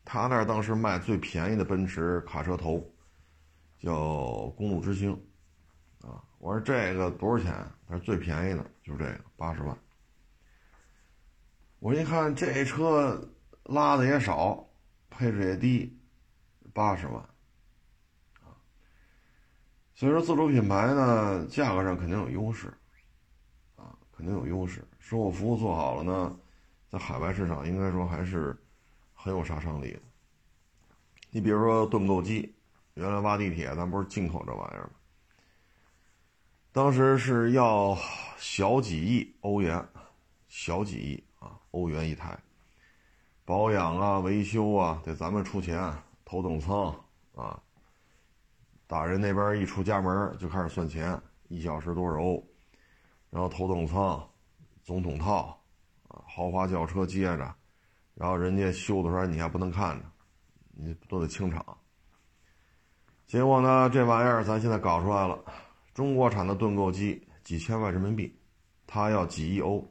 [0.04, 2.88] 他那儿当时卖最便宜的奔驰卡车头，
[3.80, 5.12] 叫公路之星，
[6.02, 6.22] 啊。
[6.38, 7.52] 我说这个多少钱？
[7.88, 9.76] 他说最便宜的就是这个，八十万。
[11.86, 13.30] 我一看这车
[13.62, 14.68] 拉的也少，
[15.08, 15.96] 配置也低，
[16.72, 17.24] 八十万，
[19.94, 22.76] 所以说自主品牌呢，价格上肯定有优势，
[23.76, 24.84] 啊，肯定有优势。
[24.98, 26.36] 售后服务做好了呢，
[26.90, 28.60] 在海外市场应该说还是
[29.14, 30.00] 很有杀伤力的。
[31.30, 32.52] 你比如说盾构机，
[32.94, 34.90] 原来挖地铁咱不是进口这玩意儿吗？
[36.72, 37.96] 当时是要
[38.38, 39.88] 小几亿欧元，
[40.48, 42.36] 小几亿啊欧元一台，
[43.44, 45.92] 保养啊维修啊得咱们出钱，
[46.24, 46.92] 头等舱
[47.34, 47.62] 啊，
[48.86, 52.44] 打人那边一出家门就开始算钱，一小时多少欧，
[53.30, 54.28] 然后头等舱、
[54.82, 55.56] 总统套
[56.08, 57.54] 啊豪华轿车接着，
[58.14, 60.04] 然后人家修的时候你还不能看着，
[60.72, 61.64] 你都得清场。
[63.26, 65.38] 结果呢，这玩意儿咱现在搞出来了。
[65.94, 68.38] 中国产的盾构机几千万人民币，
[68.86, 69.84] 他要几亿欧。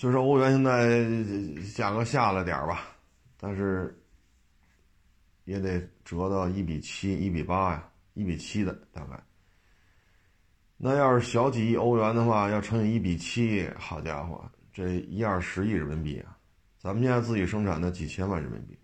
[0.00, 1.10] 虽说欧元现在
[1.74, 2.84] 价格下了点吧，
[3.36, 4.00] 但是
[5.42, 9.20] 也得折到一比七、一比八呀，一比七的大概。
[10.76, 16.38] 那要是小几亿欧元的话，要乘以一比七，好家伙，这一二十亿人民币啊！
[16.78, 18.78] 咱们现在自己生产的几千万人民币，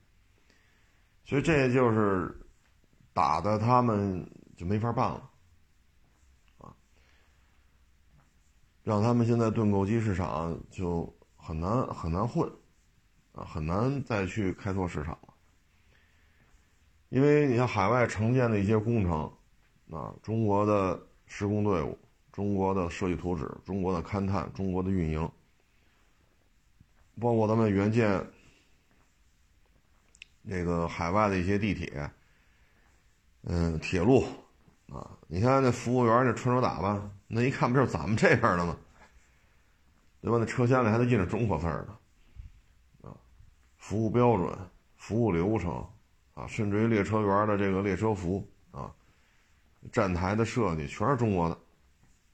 [1.24, 2.36] 所以这就是。
[3.12, 5.30] 打的他们就没法办了，
[8.84, 12.48] 让他们现在盾构机市场就很难很难混，
[13.32, 15.34] 啊，很难再去开拓市场了。
[17.08, 19.32] 因为你像海外承建的一些工程，
[19.90, 21.98] 啊，中国的施工队伍、
[22.30, 25.30] 中国的设计图纸、中国的勘探、中国的运营，
[27.20, 28.24] 包括咱们原件
[30.42, 32.10] 那个海外的一些地铁。
[33.46, 34.24] 嗯，铁路，
[34.90, 38.76] 啊，你看那服务员那穿着打扮，那一看不就是咱们这边的吗？
[40.20, 40.38] 对吧？
[40.38, 43.12] 那车厢里还得印着中国字儿呢，啊，
[43.76, 44.56] 服务标准、
[44.96, 45.86] 服务流程，
[46.34, 48.90] 啊，甚至于列车员的这个列车服，啊，
[49.92, 51.54] 站台的设计全是中国的，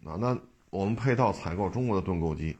[0.08, 0.38] 啊，那
[0.70, 2.56] 我们配套采购中国的盾构机，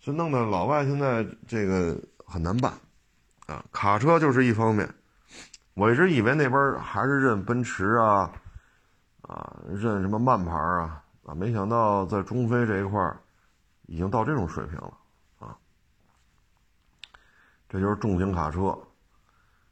[0.00, 2.72] 就弄得老外现在这个很难办，
[3.46, 4.88] 啊，卡车就是一方面。
[5.74, 8.32] 我一直以为那边还是认奔驰啊，
[9.30, 13.16] 啊，认什么慢牌啊，啊，没想到在中非这一块儿
[13.86, 14.92] 已经到这种水平了
[15.38, 15.56] 啊。
[17.68, 18.76] 这就是重型卡车，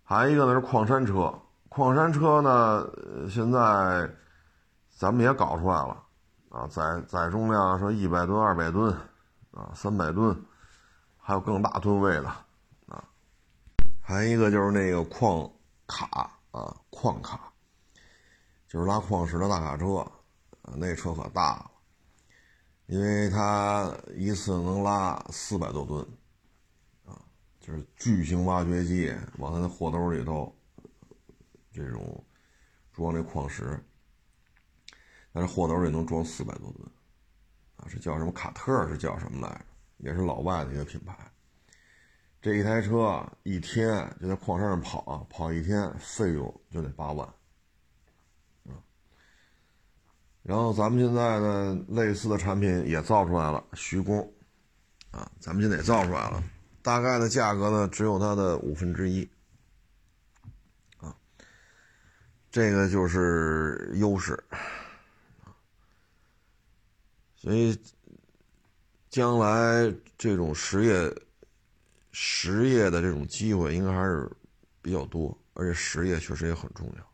[0.05, 1.37] 还有一个呢是矿山车。
[1.69, 2.87] 矿山车呢，
[3.29, 4.09] 现在
[4.89, 6.05] 咱们也搞出来了
[6.51, 8.93] 啊，载载重量说一百吨、二百吨
[9.51, 10.41] 啊、三百吨，
[11.19, 12.29] 还有更大吨位的
[12.87, 13.03] 啊。
[14.01, 15.51] 还有一个就是那个矿
[15.89, 17.48] 卡啊，矿卡，
[18.69, 19.97] 就是拉矿石的大卡车
[20.63, 21.71] 啊，那车可大了，
[22.87, 26.07] 因为它一次能拉四百多吨
[27.05, 27.19] 啊，
[27.59, 30.55] 就是巨型挖掘机往它的货兜里头。
[31.71, 32.25] 这种
[32.93, 33.81] 装这矿石，
[35.33, 36.91] 但是货兜里能装四百多吨，
[37.77, 38.89] 啊，是叫什么卡特？
[38.89, 39.65] 是叫什么来着？
[39.99, 41.17] 也是老外的一个品牌。
[42.43, 47.29] 这一台车一天就在矿山上跑，跑一天费用就得八万，
[48.65, 48.75] 啊。
[50.49, 54.19] 然后咱们现在呢，类似的产品也造出来了，徐工，
[55.11, 56.43] 啊，咱们现在也造出来了，
[56.81, 59.29] 大概的价格呢只有它的五分之一。
[60.97, 61.15] 啊
[62.51, 64.43] 这个就是优势，
[67.37, 67.79] 所以
[69.11, 71.15] 将来这种实业
[72.11, 74.33] 实业的这种机会应该还是
[74.81, 77.07] 比较多，而且实业确实也很重要。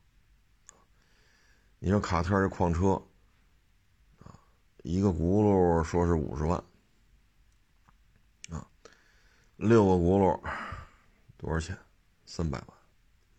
[1.80, 3.02] 你说卡特这矿车，
[4.84, 6.62] 一个轱辘说是五十万
[8.50, 8.68] 啊，
[9.56, 10.38] 六个轱辘
[11.38, 11.74] 多少钱？
[12.26, 12.68] 三百万。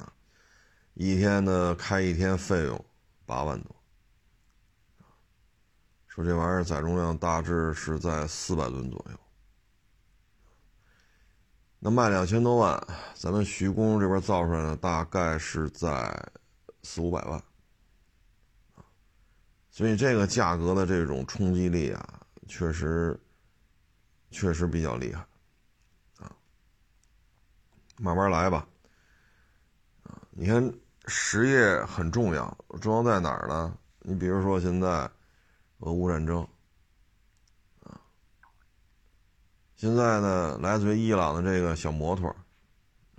[0.07, 0.11] 啊
[0.95, 2.83] 一天呢，开一天费用
[3.27, 3.75] 八万多，
[6.07, 9.19] 说这玩意儿载重量大致是在四百吨左右，
[11.77, 16.11] 那卖两千多万，咱们徐工这边造出来的大概是在
[16.81, 17.43] 四五百万，
[19.75, 23.19] 所以这个价格的这种冲击力啊，确实
[24.31, 25.19] 确实比较厉害，
[26.17, 26.31] 啊，
[27.97, 28.65] 慢慢来吧，
[30.03, 30.73] 啊，你看。
[31.07, 33.77] 实业很重要，重要在哪儿呢？
[33.99, 35.07] 你比如说现在
[35.77, 36.41] 俄乌战争，
[37.83, 38.01] 啊，
[39.75, 42.27] 现在呢，来自于伊朗的这个小摩托，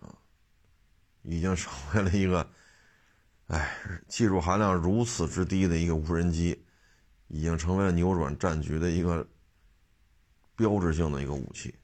[0.01, 0.11] 啊，
[1.23, 2.45] 已经成为了一个，
[3.49, 3.79] 哎，
[4.09, 6.65] 技术含量如此之低的一个无人机，
[7.29, 9.27] 已经成为了扭转战局的一个
[10.57, 11.75] 标志性的一个武器。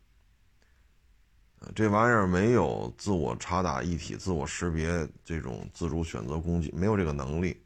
[1.77, 7.63] 这玩意儿没有自我查打一体、自我识别这种自主选择攻击，没有这个能力，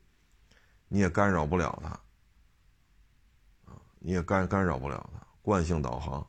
[0.89, 1.99] 你也干扰不了它，
[3.99, 5.27] 你也干干扰不了它。
[5.41, 6.21] 惯性导航，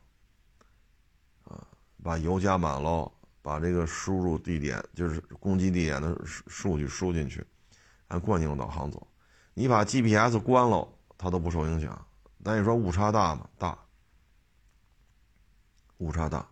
[1.44, 1.66] 啊，
[2.02, 7.44] 把油加满喽，把这个输入地点就是攻击地点的数据输进去，
[8.08, 9.06] 按惯性导航走。
[9.54, 12.06] 你把 GPS 关了，它都不受影响。
[12.44, 13.48] 但你说误差大吗？
[13.58, 13.78] 大，
[15.98, 16.46] 误差大。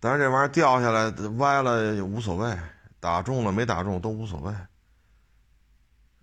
[0.00, 2.58] 但是这玩意儿掉下来歪了也无所谓，
[2.98, 4.52] 打中了没打中都无所谓。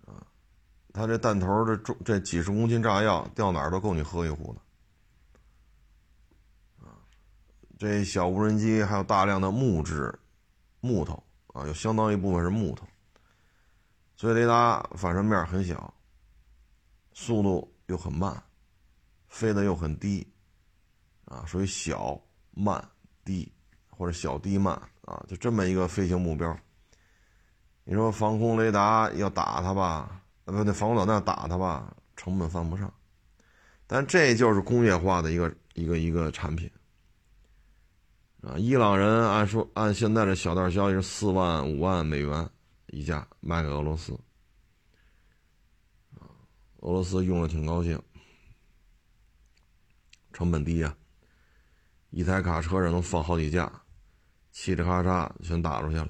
[0.04, 0.26] 啊，
[0.92, 4.60] 他这弹头这重这几十公斤炸药掉哪儿都够你喝一壶的。
[6.84, 6.92] 啊，
[7.78, 10.18] 这小无人机还有大量的木质
[10.80, 11.22] 木头
[11.54, 12.86] 啊，有相当一部分是木头，
[14.20, 15.94] 所以雷达反射面很小，
[17.14, 18.42] 速度又很慢，
[19.28, 20.30] 飞得又很低，
[21.24, 22.86] 啊，属于小慢
[23.24, 23.50] 低。
[23.88, 24.74] 或者小低慢
[25.06, 26.54] 啊，就这么一个飞行目标。
[27.84, 32.92] 你说防空雷达要打它吧，呃，不对，防空导弹打它吧，成本犯不上。
[33.86, 36.70] 但这就是工业化的一个一个一个产品
[38.42, 38.58] 啊。
[38.58, 42.50] 伊朗人按说按现在的小道消息是四万五万美元
[42.90, 44.12] 一架卖给俄罗斯，
[46.80, 48.00] 俄罗斯用了挺高兴，
[50.32, 50.96] 成本低呀，
[52.10, 53.70] 一台卡车上能放好几架。
[54.52, 56.08] 嘁哩咔嚓全打出去了，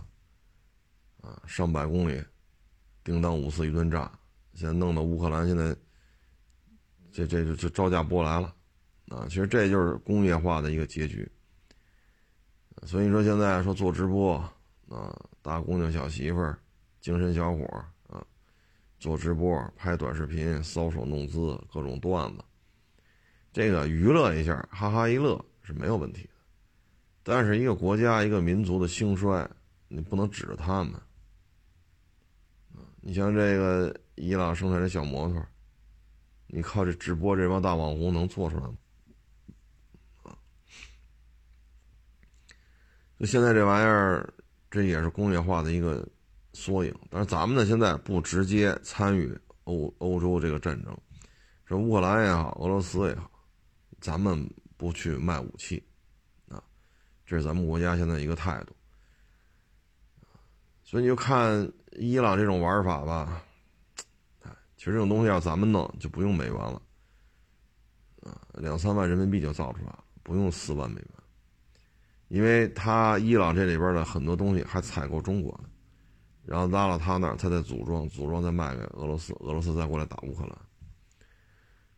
[1.21, 2.25] 啊，上百公里，
[3.05, 4.11] 叮当五四一顿炸，
[4.55, 5.77] 现在弄得乌克兰现在，
[7.13, 8.57] 这这就就招架不过来了，
[9.09, 11.31] 啊，其实这就是工业化的一个结局。
[12.87, 14.37] 所以你说现在说做直播，
[14.89, 16.59] 啊，大姑娘小媳妇儿，
[17.01, 17.65] 精神小伙
[18.09, 18.25] 啊，
[18.99, 22.45] 做直播拍短视频搔首弄姿各种段子，
[23.53, 26.31] 这个娱乐一下哈哈一乐是没有问题的。
[27.23, 29.49] 但是一个国家、一个民族的兴衰，
[29.89, 30.95] 你不能指着他们。
[33.01, 35.43] 你像这个伊朗生产的小摩托，
[36.47, 38.77] 你靠这直播这帮大网红能做出来吗？
[43.19, 44.33] 就现在这玩意儿，
[44.71, 46.07] 这也是工业化的一个
[46.61, 46.95] 缩影。
[47.09, 50.95] 但是咱们呢，现在不直接参与欧欧洲这个战争，
[51.65, 53.31] 说乌克兰也好，俄罗斯也好，
[54.01, 55.83] 咱们不去卖武器，
[56.49, 56.63] 啊，
[57.25, 58.77] 这是咱们国家现在一个态度。
[60.85, 63.43] 所以你就看伊朗这种玩法吧，
[64.43, 66.83] 哎，其实这种东西要咱们弄，就不用美元了，
[68.23, 71.11] 啊，两三万人民币就造出来了，不用四万美元，
[72.27, 75.70] 因为他伊朗这里边的很多东西还采购中国呢，
[76.51, 80.59] 然后拉到他那儿，他再组装，组装再卖给俄罗斯，俄罗斯再过来打乌克兰。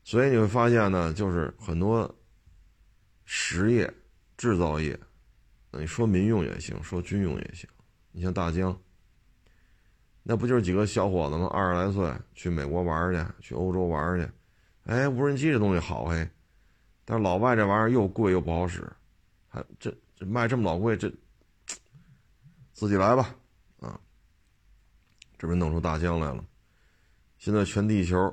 [0.05, 2.15] 所以你会发现呢，就是很多
[3.25, 3.91] 实业、
[4.37, 5.01] 制造业，
[5.71, 7.67] 你说民用也行，说军用也行。
[8.11, 8.79] 你像大疆，
[10.23, 11.47] 那不就是几个小伙子吗？
[11.47, 14.29] 二十来岁去美国玩去，去欧洲玩去。
[14.85, 16.29] 哎，无人机这东西好嘿，
[17.07, 18.87] 但是老外这玩意儿又贵又不好使，
[19.49, 21.11] 还这这卖这么老贵，这
[22.75, 23.35] 自己来吧，
[25.43, 26.45] 这不是弄出大疆来了。
[27.37, 28.33] 现在全地球。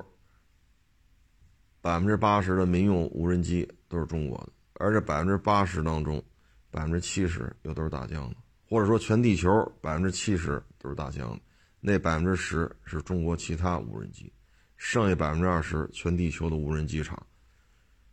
[1.82, 6.22] 百分之八十的民用无人机都是中国的，而这百分之八十当中，
[6.70, 8.36] 百分之七十又都是大疆的，
[8.68, 11.40] 或者说全地球百分之七十都是大疆的，
[11.80, 14.30] 那百分之十是中国其他无人机，
[14.76, 17.26] 剩下百分之二十全地球的无人机厂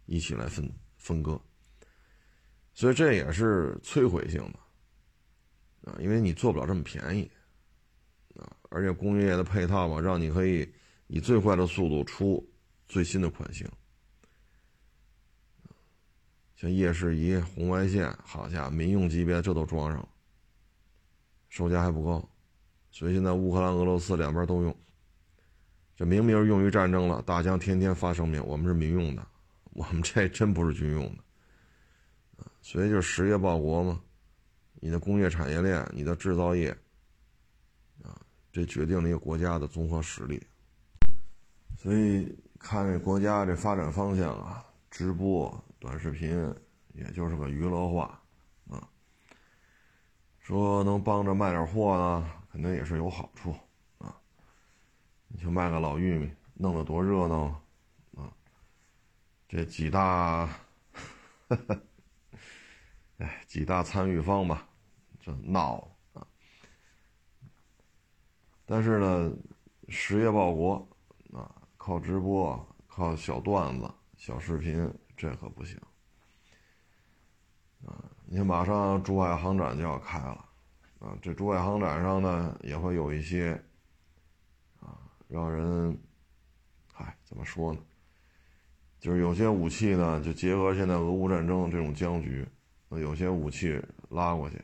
[0.06, 1.38] 一起来分分割，
[2.74, 7.30] 所以这也是摧毁性的啊，因为你做不了这么便宜，
[8.70, 10.72] 而且工业的配套嘛，让你可以
[11.08, 12.48] 以最快的速度出。
[12.90, 13.70] 最新的款型，
[16.56, 20.08] 像夜视仪、红外线，好家伙，民用级别这都装上了，
[21.50, 22.30] 售价还不高，
[22.90, 24.74] 所以现在乌克兰、俄罗斯两边都用。
[25.98, 29.28] 这明明用于战争了，大疆天天发声明，我们是民用的，
[29.72, 32.46] 我们这真不是军用的。
[32.62, 34.02] 所以就是实业报国嘛，
[34.76, 36.70] 你的工业产业链、你的制造业，
[38.02, 38.16] 啊，
[38.58, 40.42] 这决定了一个国家的综合实力。
[41.78, 42.36] 所以。
[42.60, 46.28] 看这国家这发展方向啊，直播、短视频，
[46.96, 48.20] 也就是个娱乐化，
[48.68, 48.82] 啊，
[50.40, 53.56] 说能帮着卖点货呢，肯定也是有好处，
[54.00, 54.20] 啊，
[55.28, 57.62] 你就卖个老玉米，弄得多热闹，
[58.16, 58.34] 啊，
[59.48, 60.50] 这几大，
[63.20, 64.68] 哎，几大参与方吧，
[65.20, 65.88] 这闹，
[68.68, 69.34] 但是呢，
[69.88, 70.88] 实业报国。
[71.34, 75.80] 啊靠直播，靠小段子、小视频，这可不行
[77.86, 77.96] 啊！
[78.26, 80.46] 你看，马上珠海航展就要开了
[81.00, 83.54] 啊，这珠海航展上呢，也会有一些
[84.82, 85.00] 啊，
[85.30, 85.98] 让人，
[86.92, 87.80] 嗨，怎么说呢？
[89.00, 92.46] 就是有些武器呢，就结合现在俄乌战争这种僵局，
[92.90, 94.62] 那有些武器拉过去，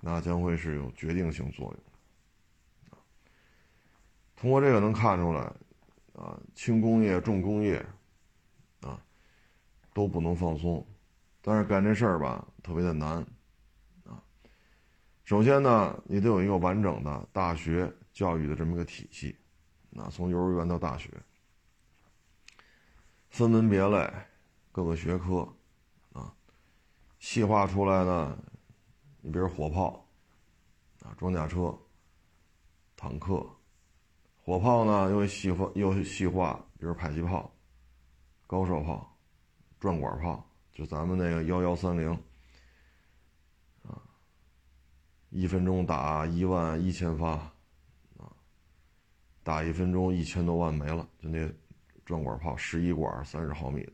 [0.00, 1.82] 那将会是有决定性作用
[4.36, 5.52] 通过这个能看出来。
[6.18, 7.76] 啊，轻工业、重工业，
[8.80, 8.98] 啊，
[9.92, 10.82] 都不能放松。
[11.42, 13.18] 但是干这事儿吧，特别的难，
[14.04, 14.24] 啊。
[15.24, 19.36] 首先呢，你得有一个完整的大学教育的这么一个体系，
[19.94, 21.10] 啊，从幼儿园到大学，
[23.28, 24.10] 分门别类，
[24.72, 25.46] 各个学科，
[26.14, 26.34] 啊，
[27.18, 28.38] 细化出来呢。
[29.20, 30.08] 你比如火炮，
[31.02, 31.78] 啊，装甲车，
[32.96, 33.46] 坦克。
[34.46, 37.52] 火炮呢，又细化又细化，比如迫击炮、
[38.46, 39.18] 高射炮、
[39.80, 42.12] 转管炮，就咱们那个幺幺三零，
[43.82, 44.00] 啊，
[45.30, 47.30] 一分钟打一万一千发，
[48.18, 48.30] 啊，
[49.42, 51.52] 打一分钟一千多万没了，就那
[52.04, 53.92] 转管炮，十一管三十毫米的。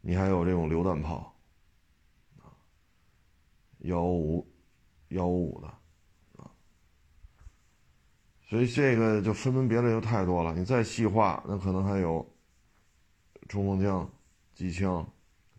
[0.00, 1.36] 你还有这种榴弹炮，
[2.38, 2.48] 啊，
[3.80, 4.50] 幺五
[5.08, 5.81] 幺五五的。
[8.52, 12.30] 所以这个就分门别类就太多了，你再细化，那可能还有
[13.48, 14.06] 冲锋枪、
[14.54, 15.10] 机枪、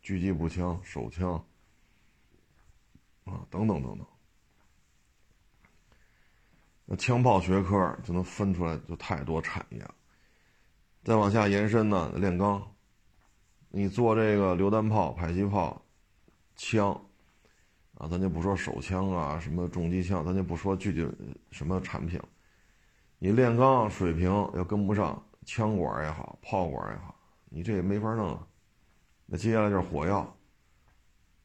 [0.03, 1.43] 狙击步枪、手枪
[3.23, 4.06] 啊，等等等等。
[6.86, 9.95] 那枪炮学科就能分出来就太多产业了。
[11.03, 12.61] 再往下延伸呢，炼钢，
[13.70, 15.84] 你做这个榴弹炮、迫击炮、
[16.55, 16.91] 枪
[17.95, 21.09] 啊，咱就不说手枪啊，什么重机枪，咱就不说具体
[21.49, 22.22] 什么产品。
[23.24, 27.15] 你炼钢水平要跟不上，枪管也好，炮管也好，
[27.45, 28.38] 你这也没法弄。
[29.26, 30.36] 那接下来就是火药，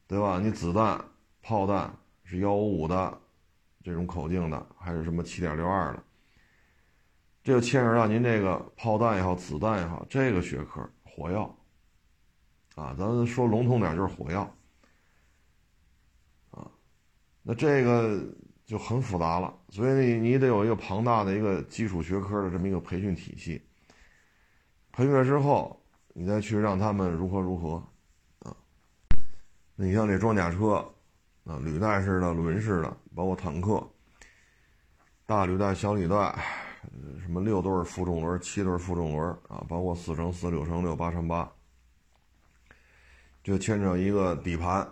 [0.09, 0.41] 对吧？
[0.43, 1.01] 你子弹、
[1.41, 3.21] 炮弹是幺五五的
[3.85, 6.03] 这种口径的，还是什么七点六二的？
[7.45, 11.45] 这就牵扯到您这个炮弹也好，子弹也好，这个学科火药
[12.75, 14.43] 啊，咱说笼统点就是火药
[16.51, 16.69] 啊。
[17.45, 18.21] 那这个。
[18.69, 23.63] 就很复杂了，所以你你得有一个庞大的一个基础学科的这么一个培训体系，
[24.93, 27.83] 培训了之后，你再去让他们如何如何，
[28.41, 28.55] 啊，
[29.75, 30.75] 你像这装甲车，
[31.45, 33.83] 啊，履带式的、轮式的，包括坦克，
[35.25, 36.39] 大履带、小履带，
[37.23, 41.51] 什么六对负重轮、七对负重轮啊，包括四乘四、六乘六、八乘八，
[43.43, 44.87] 就牵扯一个底盘，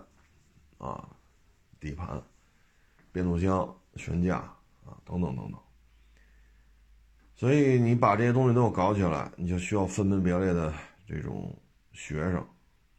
[0.79, 1.07] 啊，
[1.79, 2.19] 底盘，
[3.17, 4.37] 变速箱、悬架
[4.85, 5.59] 啊，等等等等。
[7.35, 10.71] 所以你把这些东西都搞起来，你就需要分门别类的
[11.07, 11.59] 这种
[11.93, 12.37] 学生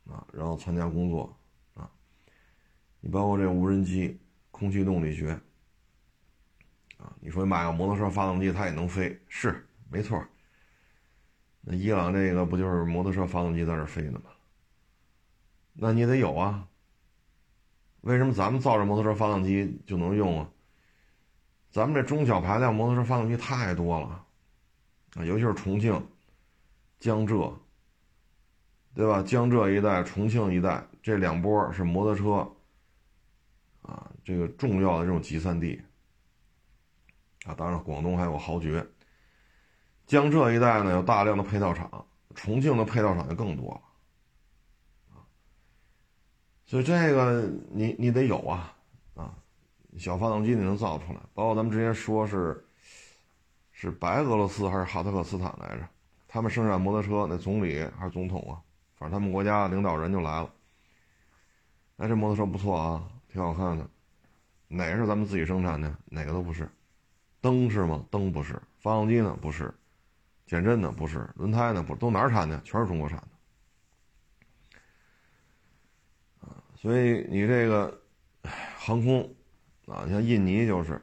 [0.08, 1.38] 啊，然后参加工作
[1.76, 1.88] 啊。
[3.00, 5.40] 你包括这无人机、空气动力学
[6.98, 10.20] 啊，你说买个摩托车发动机它也能飞，是没错。
[11.62, 14.32] 那伊朗这个不就是摩托车发动机在这飞呢吗？
[15.74, 16.68] 那你得有啊。
[18.02, 20.50] 为什么咱们造着摩托车发动机就能用啊？
[21.70, 24.24] 咱们这中小排量摩托车发动机太多了。
[25.16, 26.08] 啊，尤其是重庆、
[27.00, 27.52] 江浙，
[28.94, 29.22] 对吧？
[29.24, 32.50] 江浙一带、重庆一带这两波是摩托车
[33.82, 35.82] 啊，这个重要的这种集散地
[37.46, 37.54] 啊。
[37.56, 38.86] 当然，广东还有豪爵。
[40.06, 43.82] 江浙一带呢，有大量的配套厂，重庆的配套厂就更多了。
[46.68, 48.72] 所以这个你你得有啊
[49.16, 49.34] 啊，
[49.98, 52.64] 小发动机你能造出来，包括咱们之前说是。
[53.80, 55.88] 是白俄罗斯还是哈萨克斯坦来着？
[56.28, 58.58] 他们生产摩托车那总理还是总统啊？
[58.96, 60.52] 反正他们国家领导人就来了。
[61.98, 63.88] 哎，这摩托车不错啊，挺好看的。
[64.68, 65.96] 哪个是咱们自己生产的？
[66.06, 66.68] 哪个都不是。
[67.40, 68.04] 灯是吗？
[68.10, 68.60] 灯不是。
[68.80, 69.38] 发动机呢？
[69.40, 69.72] 不是。
[70.48, 70.92] 减震呢？
[70.92, 71.30] 不是。
[71.36, 71.84] 轮胎呢？
[71.84, 72.60] 不都哪儿产的？
[72.62, 73.28] 全是中国产的。
[76.48, 78.02] 啊，所以你这个
[78.78, 79.22] 航空
[79.88, 80.94] 啊，你像印尼就是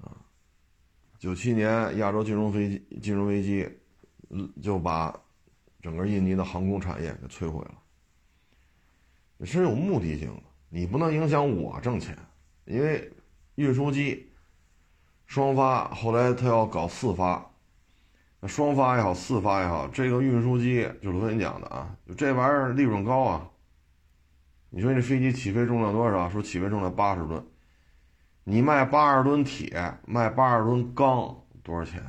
[0.00, 0.16] 啊。
[1.18, 3.68] 九七年亚洲金融危机，金融危机，
[4.62, 5.12] 就把
[5.82, 9.44] 整个印尼的航空产业给摧毁了。
[9.44, 12.16] 是有目的性的，你不能影响我挣钱，
[12.66, 13.12] 因为
[13.56, 14.30] 运输机
[15.26, 17.50] 双发，后来他要搞四发，
[18.46, 23.49] 双发也好，四发也好，这个运输机就是我跟你讲的啊，就这玩意儿利润高啊。
[24.70, 26.30] 你说这飞机起飞重量多少？
[26.30, 27.44] 说起飞重量八十吨。
[28.44, 32.02] 你卖八十吨铁，卖八十吨钢多少钱？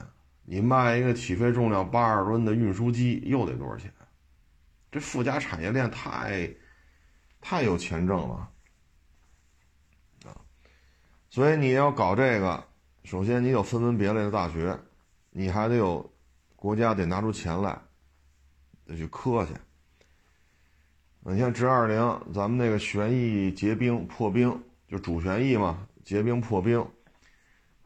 [0.44, 3.92] 你卖一个起飞重量八十吨的运输机又得多少钱？
[4.92, 6.54] 这附加产业链太，
[7.40, 8.52] 太有钱挣了
[10.26, 10.36] 啊！
[11.30, 12.64] 所以你要搞这个，
[13.04, 14.78] 首先你有分门别类的大学，
[15.30, 16.14] 你还得有
[16.56, 17.82] 国家得拿出钱来，
[18.86, 19.54] 得去磕去。
[21.24, 25.88] 你像直二零，咱们那个旋翼结冰破冰，就主旋翼嘛。
[26.04, 26.84] 结冰破冰，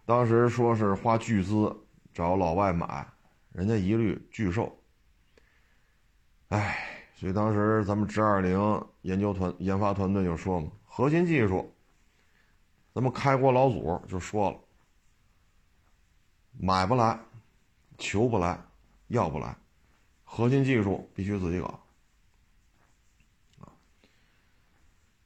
[0.05, 1.75] 当时说是花巨资
[2.13, 3.05] 找老外买，
[3.51, 4.73] 人家一律拒售。
[6.47, 6.77] 哎，
[7.13, 11.75] 所以当时咱们直二零研究团研发团队就说嘛，核心技术，
[12.93, 14.57] 咱们开国老祖就说了，
[16.57, 17.19] 买不来，
[17.97, 18.57] 求不来，
[19.09, 19.53] 要不来，
[20.23, 21.84] 核心技术必须自己搞。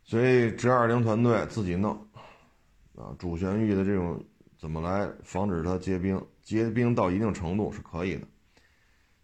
[0.10, 1.94] 所以 G 二零团队自己弄。
[2.96, 4.26] 啊，主旋翼的这种
[4.58, 6.20] 怎么来防止它结冰？
[6.42, 8.28] 结冰到一定程度是可以的，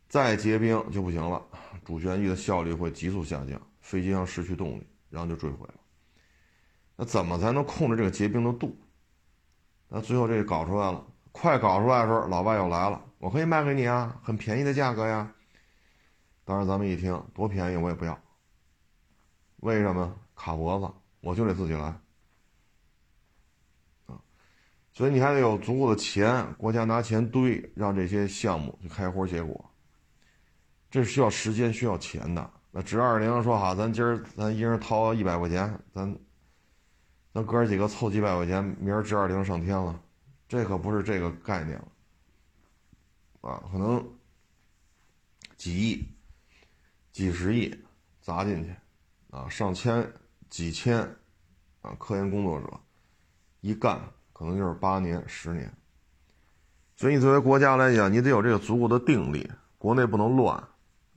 [0.07, 1.43] 再结冰就不行了，
[1.83, 5.73] 主旋翼的效率会急速下降，飞机上失去动力，然后就坠毁了。
[6.95, 8.77] 那怎么才能控制这个结冰的度？
[9.87, 15.33] 那最后这搞出来了，快搞出来的时候，老外又来了，我可以卖给你啊，很便宜的价格呀。
[16.43, 18.15] 当时咱们一听，多便宜我也不要。
[19.57, 20.19] 为什么？
[20.35, 21.97] 卡脖子，我就得自己来。
[24.93, 29.69] 所以你还得有足够的钱，国家拿钱堆，让这些项目去开花结果。
[30.89, 32.49] 这是需要时间、需要钱的。
[32.71, 36.17] 那直二零说好，咱今儿咱一人掏一百块钱，咱
[37.33, 40.01] 咱哥几个凑几百块钱，明儿直二零上天了，
[40.47, 41.77] 这可不是这个概念。
[43.41, 44.05] 啊，可能
[45.57, 46.07] 几亿、
[47.11, 47.73] 几十亿
[48.21, 48.73] 砸进去，
[49.35, 50.09] 啊，上千、
[50.49, 50.99] 几千，
[51.81, 52.67] 啊，科研工作者
[53.59, 53.99] 一干。
[54.31, 55.71] 可能就是八年、十年，
[56.97, 60.61] 所以你作为国家来讲，你得有这个足够的定力，国内不能乱，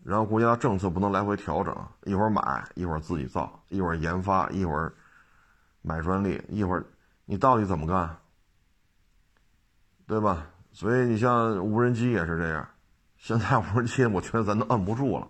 [0.04, 4.94] 然后国家政策不能来回调整，一会儿买，一会儿自己造，一会儿研发，一会儿
[5.82, 6.84] 买专利，一会儿
[7.24, 8.16] 你到底怎么干，
[10.06, 10.46] 对吧？
[10.70, 12.68] 所以你像无人机也是这样，
[13.16, 15.28] 现在无人机我觉得咱都摁不住了，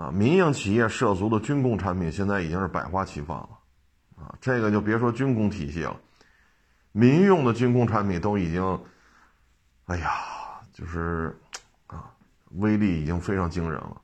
[0.00, 3.50] 啊，民营企业涉足的军工产品现在已经是百花齐放了。
[4.16, 5.94] 啊，这个就别说军工体系了，
[6.92, 8.82] 民用的军工产品都已经，
[9.84, 10.08] 哎呀，
[10.72, 11.38] 就是
[11.86, 12.10] 啊
[12.52, 14.00] 威力已经非常惊人了。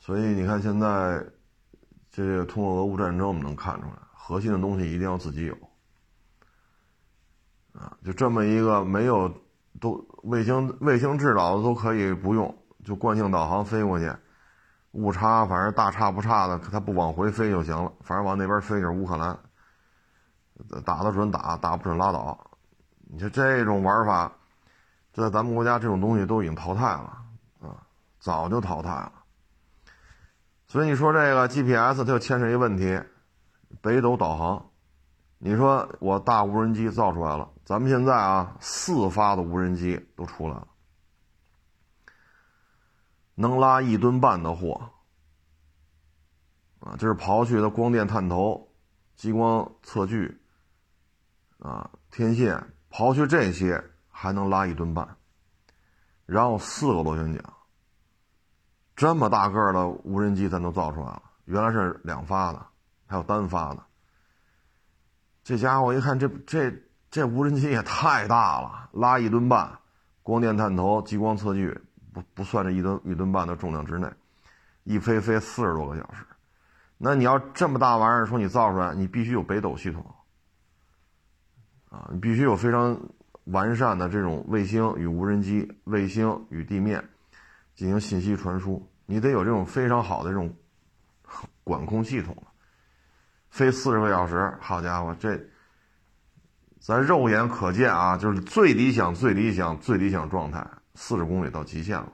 [0.00, 1.24] 所以你看现在
[2.10, 5.56] 这个通过俄乌战争，我们能看出来，核心的东西一定要自己有。
[7.72, 9.32] 啊，就这么一个没有
[9.82, 14.14] 都卫星卫星制导的都可以不用，就惯性导航飞过去，
[14.92, 19.36] 误差反正大差不差的，它不往回飞就行了，反正往那边飞就是乌克兰，
[20.84, 22.38] 打得准打，打不准拉倒。
[23.10, 24.32] 你说这种玩法，
[25.12, 27.18] 在咱们国家这种东西都已经淘汰了
[27.60, 27.82] 啊，
[28.20, 29.12] 早就淘汰了。
[30.68, 33.00] 所以你说这个 GPS 它就牵扯一问题，
[33.80, 34.64] 北斗导航。
[35.38, 40.68] 你说我大无人机造出来了，咱们现在啊四发的无人机都出来了，
[43.34, 44.90] 能拉一吨半的货，
[46.80, 48.68] 啊，这是刨去的光电探头、
[49.14, 50.40] 激光测距，
[51.60, 55.16] 啊，天线，刨去这些还能拉一吨半，
[56.26, 57.42] 然后四个螺旋桨，
[58.96, 62.66] 这么大个的无人机咱都造出来了，原来是两发的，
[63.06, 63.82] 还有单发的。
[65.44, 66.70] 这家伙一看，这这
[67.12, 69.70] 这无人机也太大了，拉一吨半，
[70.22, 71.78] 光电探头、激光测距
[72.10, 74.10] 不不算这一吨一吨半的重量之内，
[74.84, 76.24] 一飞飞四十多个小时。
[76.96, 80.02] 那你要这么大玩意儿，说你造出来，你必须有北斗系统
[81.90, 82.98] 啊，你必须有非常
[83.44, 87.06] 完善的这种卫星与无人机、卫星与地面
[87.74, 90.50] 进行信息传输，你得有这种非常好的这种
[91.62, 92.34] 管控系统。
[93.50, 95.38] 飞四十个小时，好家伙，这
[96.84, 100.66] 咱肉眼可见啊，就是最理想、最理想、最理想状态，
[100.96, 102.12] 四十公里到极限了。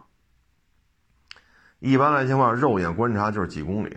[1.79, 3.97] 一般来情况，肉眼观察就是几公里，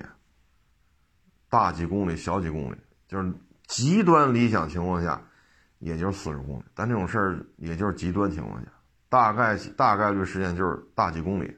[1.49, 3.33] 大几公里、小几公里，就是
[3.67, 5.21] 极端理想情况下，
[5.79, 6.63] 也就是四十公里。
[6.73, 8.67] 但这种事儿，也就是极端情况下，
[9.09, 11.53] 大概大概率事件就是大几公里。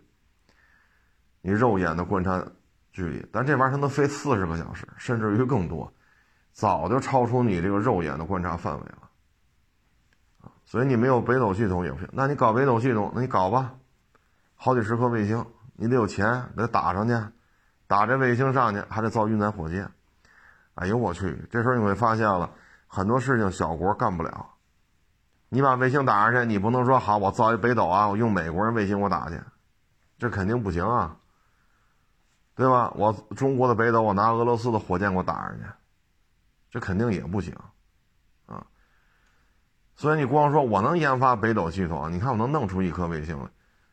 [1.42, 2.44] 你肉眼的观察。
[2.92, 5.92] 距离，但这玩意儿它能飞四十个小时，甚至于更多，
[6.54, 9.10] 早就超出你这个肉眼的观察范围了，
[10.66, 12.08] 所以你没有北斗系统也不行。
[12.14, 13.74] 那你搞北斗系统，那你搞吧，
[14.56, 17.20] 好几十颗卫星，你得有钱，得打上去，
[17.88, 19.92] 打这卫星上去，还得造运载火箭。
[20.76, 22.52] 哎呦我去，这时候你会发现了
[22.88, 24.52] 很多事情小国干不了。
[25.50, 29.42] 你把卫星打上去，你不能说好，我造一北斗啊，我用美国人卫星我打去，
[30.20, 31.18] 这肯定不行啊。
[32.56, 32.92] 对吧？
[32.96, 35.64] 我中国的北斗，我拿俄罗斯的火箭给我打上去，
[36.74, 37.56] 这肯定也不行，
[38.48, 38.66] 啊！
[39.96, 43.48] 所以你光说我能研发北斗系统，你看我能弄出一颗卫星来，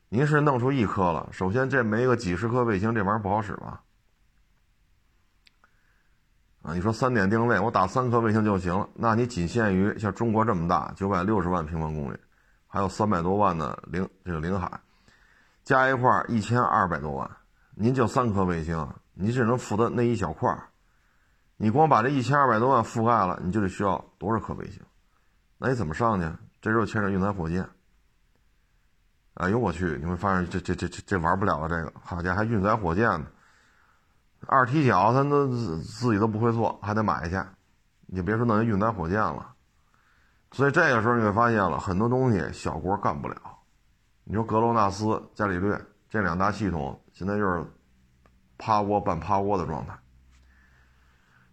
[0.09, 1.29] 您是弄出一颗了。
[1.31, 3.83] 首先这没个几十颗卫星，这玩意儿不好使吧？
[6.63, 12.17] 啊，你说三点定位，我打三颗卫星就行了，那你仅限于像中国这么大，九百六十万平方公里，
[12.67, 14.81] 还有三百多万的领这个领海，
[15.65, 17.31] 加一块一千二百多万。
[17.75, 20.70] 您就三颗卫星，你只能负责那一小块儿。
[21.63, 24.81] 你光把这一千二百多万覆盖了，你就得需要多少颗卫星？
[25.59, 26.27] 那你怎么上去？
[26.63, 27.69] 这时候牵扯运载火箭。
[29.35, 29.99] 哎呦我去！
[30.03, 31.69] 你会发现这这这这这玩不了了。
[31.69, 33.27] 这个好家伙，还运载火箭呢？
[34.47, 37.39] 二踢脚他都自己都不会做，还得买去。
[38.07, 39.53] 你别说弄运载火箭了。
[40.53, 43.37] 所以这个时候你会发现了很多东西小国干不了。
[44.25, 46.99] 你说格罗纳斯、伽利略这两大系统。
[47.13, 47.63] 现在就是
[48.57, 49.95] 趴窝半趴窝的状态，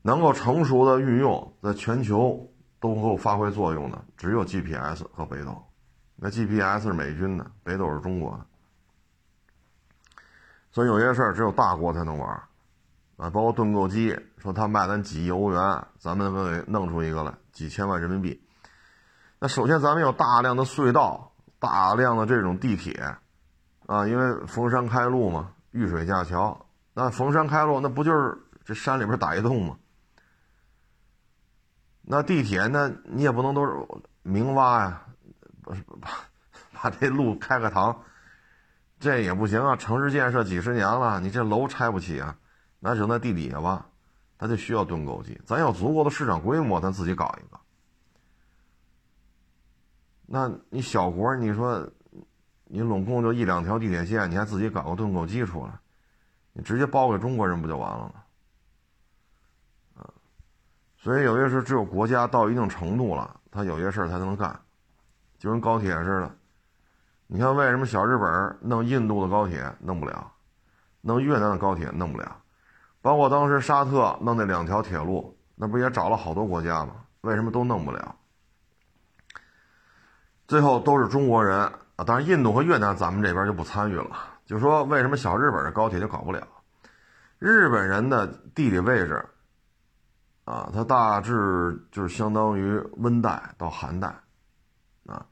[0.08, 2.50] 能够成熟的运用，在全球
[2.80, 5.62] 都能够发挥作用的，只有 GPS 和北斗。
[6.16, 8.46] 那 GPS 是美军的，北斗是中国的，
[10.72, 12.30] 所以有些事儿只有大国才能玩
[13.18, 18.42] 啊，包括盾构机，说他卖咱几亿欧元，咱们给弄出一个来，几千万人民币。
[19.40, 22.94] 那首先咱们有大量的隧道，大量的这种地铁，
[23.88, 25.52] 啊，因为逢山开路嘛。
[25.72, 29.76] 遇水架桥，那逢山开路，那不就是这山里边打一洞吗？
[32.10, 33.74] 那地铁，那你也不能都是
[34.24, 35.06] 明挖呀，
[35.62, 36.10] 不是把
[36.72, 37.94] 把这路开个膛，
[38.98, 39.76] 这也不行啊。
[39.76, 42.38] 城市建设几十年了，你这楼拆不起啊，
[42.80, 43.86] 那只能在地底下挖，
[44.38, 45.38] 它就需要盾构机。
[45.46, 47.60] 咱有足够的市场规模，咱自己搞一个。
[50.26, 51.86] 那你小国，你说？
[52.70, 55.72] 你拢共就一两条地铁线，你还自己搞个盾构机出来，
[56.52, 58.16] 你直接包给中国人不就完了吗？
[61.08, 64.60] 所以有些事只有国家到一定程度了，他有些事儿才能干，
[65.40, 66.30] 就跟高铁似的。
[67.28, 70.30] 你看为什么小日本弄印度的高铁弄不了，
[71.00, 72.36] 弄越南的高铁弄不了，
[73.02, 76.96] 包括当时沙特弄那两条铁路，那不也找了好多国家吗？
[77.22, 78.14] 为什么都弄不了？
[80.46, 81.58] 最后都是中国人
[81.96, 82.04] 啊。
[82.06, 84.12] 当然，印度和越南咱们这边就不参与了。
[84.46, 86.46] 就说为什么小日本的高铁就搞不了？
[87.40, 89.26] 日本人的地理位置
[90.48, 94.08] 啊，它大致就是相当于温带到寒带
[95.06, 95.26] 啊，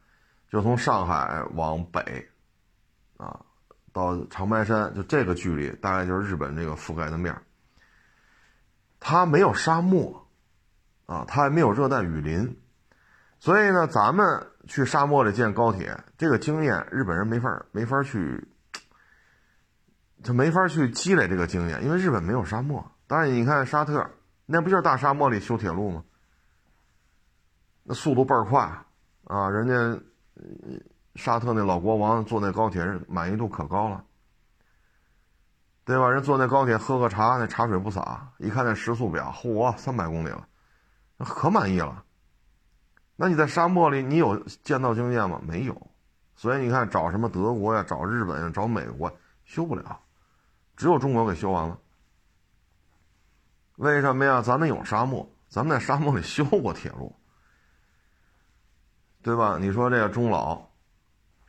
[0.51, 2.28] 就从上海往北
[3.16, 3.39] 啊
[3.93, 7.34] 到长白山，就这个距离，大概就是日本这个覆盖的面
[8.99, 10.28] 它没有沙漠
[11.05, 12.59] 啊，它还没有热带雨林，
[13.39, 18.45] 所以呢，咱们去沙漠里建高铁，这个经验日本人没法没法去。
[20.24, 22.91] 他没法去积累这个经验，因为日本没有沙漠。
[23.05, 24.09] 当然，你看沙特，
[24.46, 26.04] 那不就是大沙漠里修铁路吗？
[27.84, 28.62] 那速度倍儿快
[29.26, 29.50] 啊！
[29.50, 30.04] 人家
[31.16, 34.04] 沙特那老国王坐那高铁，满意度可高了，
[35.84, 36.10] 对吧？
[36.10, 40.48] 人坐那高铁喝个茶，那茶水不洒，一看那时速表，嚯，三百公里了，
[41.20, 42.04] 可满意了。
[43.16, 45.39] 那你在沙漠里，你有建造经验吗？
[45.43, 45.89] 没有。
[46.36, 49.16] 所以你看，找什么德国呀，找日本呀，找美国，
[49.46, 50.02] 修不了。
[50.76, 51.80] 只有中国给修完了，
[53.78, 54.41] 为什么呀？
[54.41, 57.15] 咱们有沙漠，咱们在沙漠里修过铁路，
[59.21, 59.57] 对吧？
[59.59, 60.69] 你说这个中老、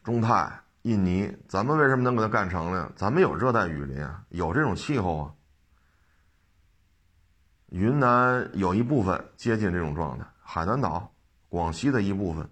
[0.02, 2.92] 中泰、印尼，咱们为什么能给它干成了？
[2.96, 5.32] 咱们有热带雨林啊，有这种气候啊。
[7.70, 11.12] 云南有一部分接近这种状态，海南岛、
[11.48, 12.48] 广西的一部分，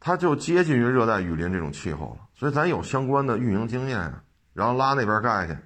[0.00, 4.12] 它就接近于热带雨林这种气候了，所以咱有相关的运营经验。
[4.52, 5.56] 然后拉那边盖去，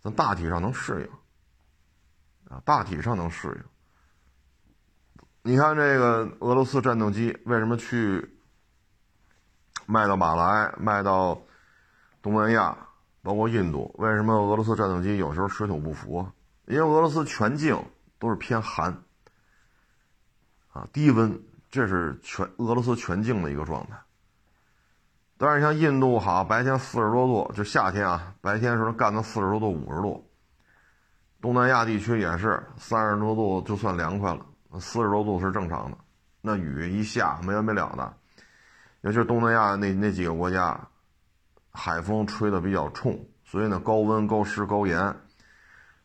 [0.00, 1.10] 咱大体上能适应，
[2.52, 3.64] 啊，大体上能适应。
[5.50, 8.36] 你看这个俄罗斯战斗机为什么去
[9.86, 11.40] 卖到马来、卖到
[12.20, 12.76] 东南亚，
[13.22, 13.92] 包括印度？
[13.98, 16.30] 为什么俄罗斯战斗机有时候水土不服？
[16.66, 17.82] 因为俄罗斯全境
[18.18, 19.02] 都是偏寒，
[20.72, 23.98] 啊，低温，这是全俄罗斯全境的一个状态。
[25.38, 30.28] 但是像印度好，白天四十多度，就夏天啊，白天时候干到四十多度、五十度。
[31.42, 34.46] 东南亚地区也是三十多度就算凉快了，
[34.80, 35.98] 四十多度是正常的。
[36.40, 38.14] 那雨一下没完没了的，
[39.02, 40.80] 尤其是东南亚那那几个国家，
[41.72, 44.98] 海风吹得比较冲，所以呢高温、高湿、高盐，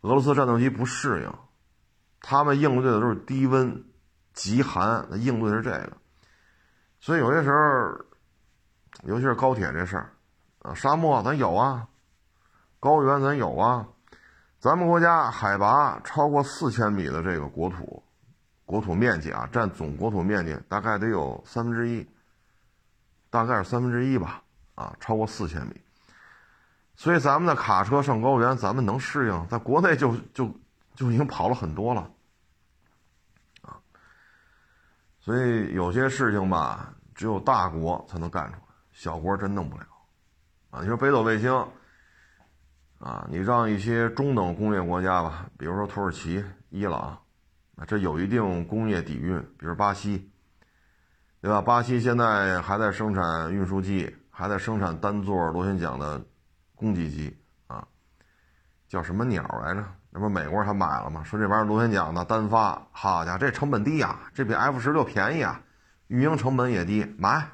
[0.01, 1.33] 俄罗斯战斗机不适应，
[2.19, 3.85] 他们应对的都是低温、
[4.33, 5.93] 极寒，应对的是这个，
[6.99, 8.05] 所以有些时候。
[9.03, 10.09] 尤其是高铁这事儿，
[10.63, 11.87] 啊，沙漠咱有啊，
[12.79, 13.85] 高原咱有啊，
[14.59, 18.01] 咱们国家海拔超过四千米的这个国土，
[18.65, 22.07] 国土面积啊，占总国土面积大概得有三分之一，
[23.29, 24.41] 大概是三分之一吧，
[24.73, 25.79] 啊，超过四千米，
[26.95, 30.51] 所以咱们的卡车上高原，咱们能适应，在国内就就
[30.95, 32.11] 就已经跑了很多了，
[33.61, 33.77] 啊，
[35.19, 38.61] 所以有些事情吧，只有大国才能干出来。
[38.91, 39.85] 小国真弄不了，
[40.71, 40.81] 啊！
[40.81, 41.51] 你说北斗卫星，
[42.99, 47.17] 啊，你让一些中等工业国家吧，比如说土耳其、伊朗，
[47.75, 50.31] 啊，这有一定工业底蕴，比如巴西，
[51.41, 51.61] 对吧？
[51.61, 56.19] 巴西现在还在生产运输机，还在生产单座螺旋桨的
[56.73, 57.37] 攻击机，
[57.67, 57.87] 啊，
[58.87, 59.85] 叫什么鸟来着？
[60.09, 61.23] 那不美国人还买了吗？
[61.23, 65.61] 说这玩意儿螺旋桨的单发，好家伙，这成本低呀，这比 F 十六便宜啊，
[66.07, 67.47] 运营成本也低，买。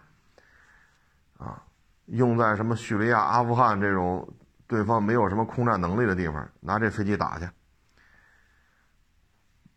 [1.37, 1.61] 啊，
[2.05, 4.25] 用在什么叙利亚、阿富汗这种
[4.73, 7.47] 对方没有什么空战能力的地方，拿这飞机打去。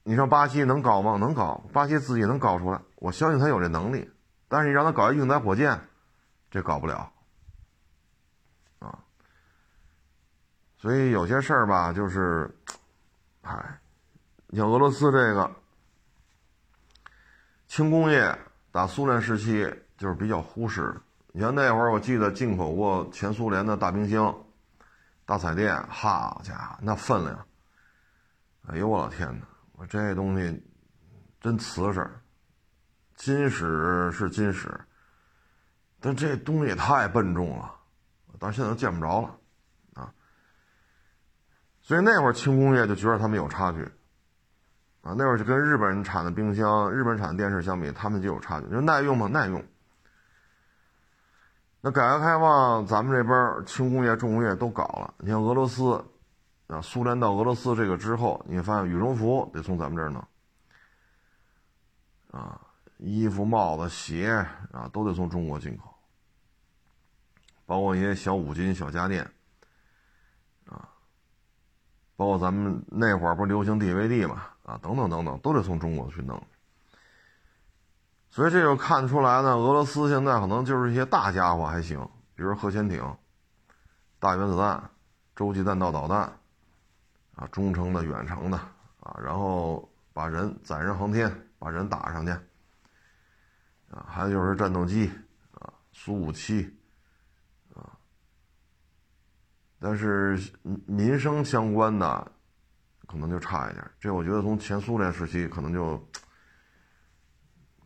[0.02, 1.18] 你说巴西能搞吗？
[1.18, 4.10] 能搞，巴西自己能搞出来，我相信他有这能力。
[4.48, 5.78] 但是你让他搞一运载火箭，
[6.50, 7.12] 这搞不了。
[8.78, 8.98] 啊，
[10.78, 12.50] 所以有些事儿吧，就是，
[13.42, 13.78] 哎，
[14.54, 15.50] 像俄罗斯这个
[17.66, 18.34] 轻工业，
[18.72, 20.98] 打苏联时期就是比较忽视。
[21.32, 24.34] 你像那会儿，我记得进口过前苏联的大冰箱、
[25.26, 27.46] 大彩电，好家伙，那分量！
[28.68, 30.64] 哎呦我老天哪，我这东西
[31.40, 32.08] 真瓷实，
[33.16, 34.72] 金使是金使，
[35.98, 37.74] 但这东西也太笨重了，
[38.38, 39.36] 到现在都见不着了
[39.94, 40.14] 啊！
[41.82, 43.82] 所以那会儿轻工业就觉得他们有差距
[45.02, 48.68] 啊，那会儿就跟日本人产的冰箱、日本产的电视相比，他们就有差距。
[48.68, 49.26] 就耐用吗？
[49.26, 49.64] 耐用。
[51.86, 55.14] 那改革开放，咱们这边轻工业、重工业都搞了。
[55.18, 56.04] 你像俄罗斯，
[56.66, 60.20] 啊，苏联到俄罗斯这个之后，你发现羽绒服得从咱们这儿弄，
[62.32, 62.60] 啊，
[62.96, 65.94] 衣服、帽子、鞋啊，都得从中国进口，
[67.66, 69.22] 包括一些小五金、小家电，
[70.68, 70.88] 啊，
[72.16, 76.44] 包括咱们那会儿不流行 DVD 嘛，啊，等等等等，都得从中国去弄。
[78.36, 81.98] 所以这就看出来呢，俄罗斯现在可能就是一些大家伙还行，
[82.34, 83.02] 比如核潜艇、
[84.18, 84.90] 大原子弹、
[85.34, 86.30] 洲际弹道导弹，
[87.34, 88.58] 啊，中程的、远程的，
[89.00, 92.32] 啊，然后把人载人航天，把人打上去，
[93.90, 95.10] 啊，还有就是战斗机，
[95.52, 96.76] 啊，苏五七，
[97.74, 97.88] 啊，
[99.80, 100.38] 但是
[100.84, 102.32] 民生相关的
[103.06, 103.90] 可能就差一点。
[103.98, 105.98] 这我觉得从前苏联时期可能就。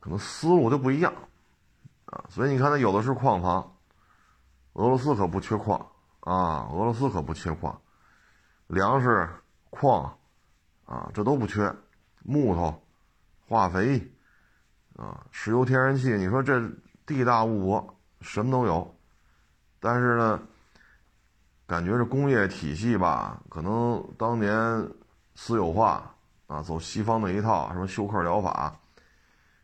[0.01, 1.13] 可能思路就不一样，
[2.07, 3.77] 啊，所以你看，它有的是矿房，
[4.73, 5.79] 俄罗斯可不缺矿
[6.21, 7.79] 啊，俄罗斯可不缺矿，
[8.67, 9.29] 粮食、
[9.69, 10.19] 矿，
[10.87, 11.71] 啊，这都不缺，
[12.23, 12.83] 木头、
[13.47, 14.11] 化肥，
[14.97, 16.59] 啊，石油、天然气，你说这
[17.05, 18.97] 地大物博，什么都有，
[19.81, 20.41] 但是呢，
[21.67, 24.91] 感觉这工业体系吧，可能当年
[25.35, 26.15] 私有化
[26.47, 28.80] 啊，走西方那一套，什么休克疗法。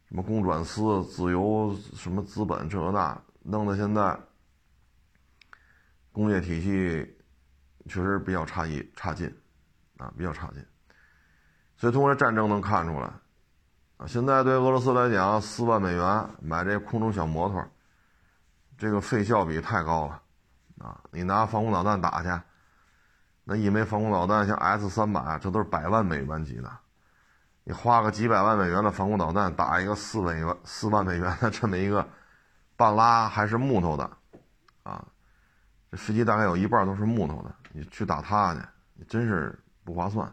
[0.09, 4.19] 什么公转私、自由什么资本这那，弄得现在
[6.13, 7.17] 工业体系
[7.87, 9.27] 确实比较差异差劲，
[9.97, 10.65] 啊，比较差劲。
[11.77, 13.13] 所以通过这战争能看出来，
[13.97, 17.63] 啊，现在对俄罗斯来讲，四万美元买这空中小摩托，
[18.79, 20.23] 这个费效比太高了，
[20.79, 22.29] 啊，你拿防空导弹打去，
[23.43, 26.79] 那一枚防空导弹像 S 三百，这都是百万美元级的。
[27.69, 32.09] 你花个几百万美元的防空导弹打一个四美元、四万美元的这么一个
[32.77, 34.09] 半拉还是木头的，
[34.85, 35.05] 啊，
[35.91, 38.61] 这飞机大概有一半都是木头的，你去打它去，
[38.95, 40.33] 你真是不划算。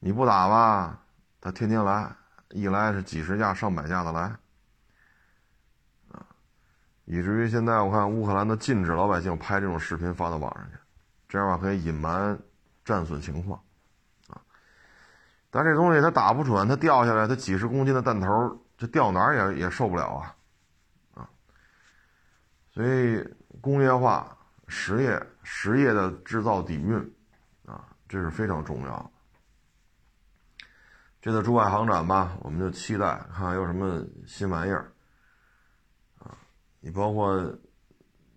[0.00, 1.00] 你不打吧，
[1.40, 2.14] 他天天来，
[2.50, 4.20] 一来是几十架、上百架的来，
[6.12, 6.26] 啊，
[7.06, 10.76] 以至于现在我看乌克兰都禁止老百姓拍这种视频发到网上去，
[11.26, 12.38] 这样的话可以隐瞒
[12.84, 13.58] 战损情况。
[15.56, 18.26] 但这东西它打不准，它掉下来，它几十公斤的弹头，
[18.76, 20.34] 这掉哪儿也也受不了啊，
[21.14, 21.30] 啊！
[22.72, 23.24] 所以
[23.60, 24.36] 工业化、
[24.66, 26.98] 实业、实业的制造底蕴，
[27.66, 29.12] 啊，这是非常重要。
[31.22, 34.92] 这次珠海航展吧，我们就期待看看有什么新玩意儿，
[36.18, 36.36] 啊，
[36.80, 37.40] 你包括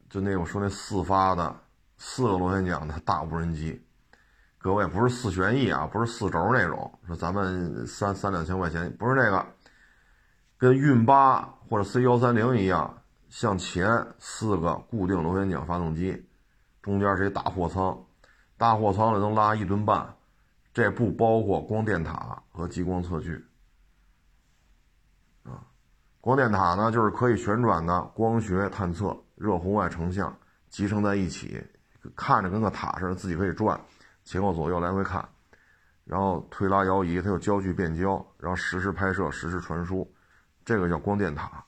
[0.07, 1.59] 就那我说那四发的
[1.97, 3.83] 四个螺旋桨的大无人机。
[4.59, 9.45] 各位不是四旋翼啊，不是四轴那种，说咱们三三两千块钱，不是那个，
[10.57, 13.87] 跟运八或者 C 幺三零一样，向前
[14.19, 16.27] 四个固定螺旋桨发动机，
[16.81, 17.97] 中间是一大货舱，
[18.57, 20.15] 大货舱里能拉一吨半，
[20.73, 23.45] 这不包括光电塔和激光测距，
[25.43, 25.63] 啊，
[26.19, 30.35] 光电塔呢就是可以旋转的光学探测，热红外成像
[30.69, 31.63] 集成在一起，
[32.15, 33.79] 看着跟个塔似的，自己可以转。
[34.27, 35.25] 前后左右来回看，
[36.03, 40.05] 然后推拉摇移，它有焦距变焦，然后实时拍摄、实时传输，
[40.65, 41.63] 这个叫光电塔。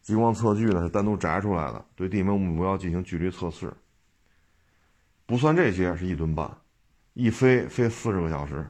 [0.00, 3.70] 激光测距呢是单独摘出来的，对地面目标进行距离测试。
[5.26, 6.50] 不算这些是一吨半，
[7.12, 8.66] 一飞飞四十个小时。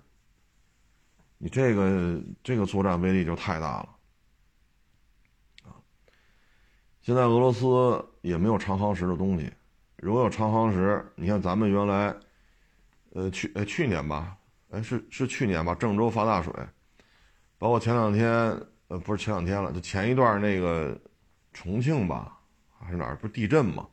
[1.39, 3.89] 你这个这个作战威力就太大了
[5.63, 5.79] 啊！
[7.01, 9.53] 现在俄罗斯也没有长航时的东西，
[9.99, 12.13] 如果有长航时，你看咱们原来。
[13.13, 14.37] 呃，去呃去年吧，
[14.71, 16.53] 哎是是去年吧，郑州发大水，
[17.59, 18.31] 包括前两天，
[18.89, 20.97] 呃不是前两天了，就前一段那个
[21.53, 22.39] 重庆吧，
[22.79, 23.87] 还是哪儿不是地震嘛？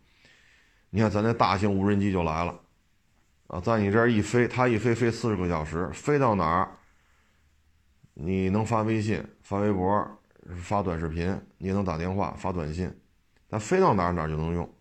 [0.90, 2.60] 你看咱那大型无人机就来了，
[3.48, 6.70] 啊，在你这儿一飞，它一飞飞四十个小时，飞到哪儿，
[8.14, 10.20] 你能发微信、发微博、
[10.62, 12.96] 发短视频，你也能打电话、发短信，
[13.50, 14.77] 它飞到哪儿哪儿就能用。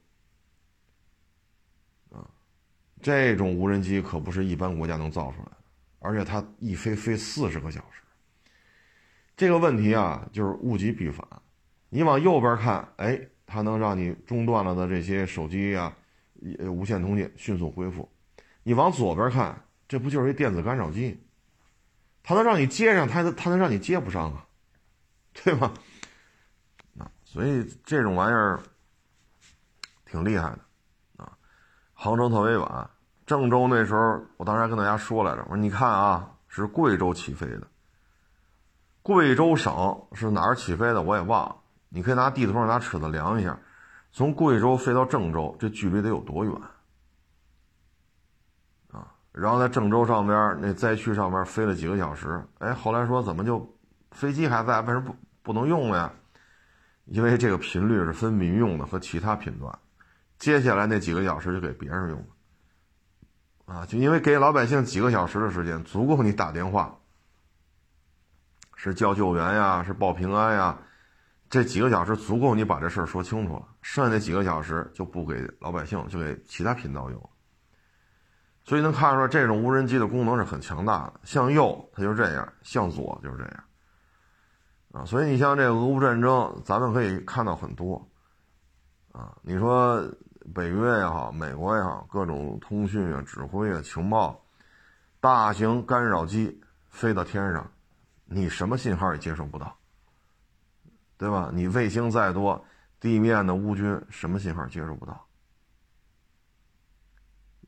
[3.07, 5.57] 这种无人机可不是一般国家能造出来的，
[6.00, 8.02] 而且它一飞飞四十个小时。
[9.36, 11.24] 这个问题啊，就是物极必反。
[11.88, 15.96] 你往右边看，哎，它能让你中断了的这些手机啊，
[16.68, 18.11] 无线通信迅速恢复。
[18.64, 21.16] 你往左边看，这不就是一电子干扰机？
[22.24, 24.44] 它能让你接上，它它能让你接不上啊，
[25.32, 25.72] 对吧？
[26.98, 28.59] 啊，所以这种玩意儿
[30.04, 30.59] 挺厉害的。
[31.98, 32.61] 航程特别远，
[33.26, 37.66] 郑州那时候，我当时还跟大家说来着，我说你看啊，是贵州起飞的。
[39.02, 41.02] 贵州省是哪儿起飞的？
[41.02, 41.56] 我也忘了。
[41.88, 43.58] 你可以拿地图上拿尺子量一下，
[44.12, 46.54] 从贵州飞到郑州，这距离得有多远？
[48.92, 53.76] 啊，然后在郑州上边那灾区上边飞了几个小时，哎，后来说怎么就
[54.12, 56.12] 飞机还在，为什么不不能用了呀？
[57.06, 59.76] 因为这个频率是分民用的和其他频段。
[60.38, 62.26] 接下来那几个小时就给别人用了，
[63.66, 66.96] 啊，就因为给老百姓几个小时的时间，足够你打电话，
[68.76, 70.78] 是叫救援呀，是报平安呀，
[71.50, 77.30] 这几个小时足够你把这事儿说清楚了，剩下那几个小时就不给老百姓，就给其他频道用。
[78.64, 81.20] 所以能看出来，这种无人机的功能是很强大的。
[81.24, 83.64] 向右它就这样，向左就是这样。
[84.92, 88.08] 啊，所以你像这俄乌战争，咱们可以看到很多。
[89.12, 90.04] 啊，你说
[90.55, 94.44] 北约也好，美国也好，各种通讯啊、指挥啊、情报，
[95.20, 97.70] 大型干扰机飞到天上，
[98.24, 99.76] 你什么信号也接收不到。
[101.18, 101.51] 对吧？
[101.51, 102.62] 你卫星再多，
[103.01, 105.26] 地面的乌军什么信号接收不到？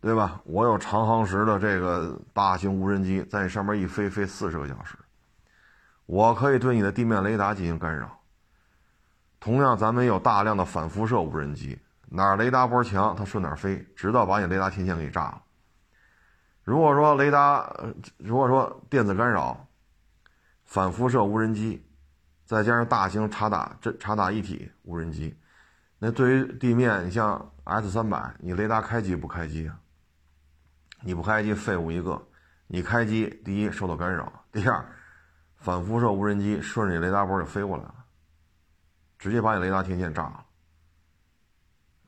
[0.03, 0.41] 对吧？
[0.45, 4.99] 我有长航时的这个大型无人机在你上面一飞，飞四十个小时，
[6.05, 8.21] 我可以对你的地面雷达进行干扰。
[9.41, 11.79] 同样，咱们有大量的反辐射无人机，
[12.11, 15.43] 哪雷达波强，它顺哪飞，直到把你雷达天线给炸了。
[16.65, 17.73] 如果说雷达，
[18.17, 19.67] 如果说电子干扰，
[20.65, 21.85] 反辐射无人机。
[22.45, 25.37] 再加上大型察打这察打一体无人机，
[25.99, 29.79] 那对于地面，你像 S 三百，你雷达开机不开机啊？
[31.03, 32.19] 你不开机，废物一个；
[32.67, 34.83] 你开机，第一受到干扰，第二，
[35.59, 37.95] 反辐射无人机顺着你雷达波就飞过来了，
[39.19, 40.43] 直接把你雷达天线炸了。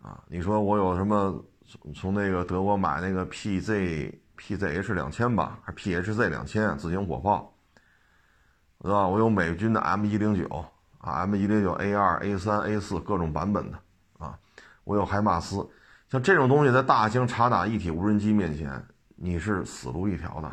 [0.02, 7.54] 啊，你说我有什么从从那个德国买那个 PZ PZH 两千吧，还是 PHZ 两千自行火炮？
[8.82, 9.06] 对吧？
[9.06, 10.48] 我有美军的 M 一零九
[10.98, 13.78] 啊，M 一零九 A 二、A 三、A 四各种版本的
[14.18, 14.38] 啊，
[14.84, 15.68] 我有海马斯，
[16.08, 18.82] 像这种东西在大型察打一体无人机面前，
[19.16, 20.50] 你是死路一条的。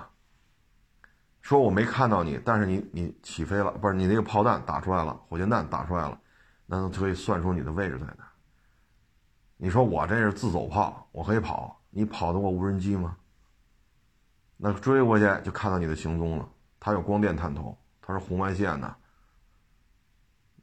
[1.39, 6.19] 说我没看到你，但是你你起飞了，不是你那个炮弹打出来了，火箭弹打出来了，
[6.65, 8.26] 那就可以算出你的位置在哪。
[9.57, 13.17] 你说我这是自走炮，我可以跑，你跑得过无人机吗？
[14.55, 16.47] 那追过去就看到你的行踪了，
[16.79, 17.77] 它有光电探头。
[18.09, 18.95] 它是红外线的，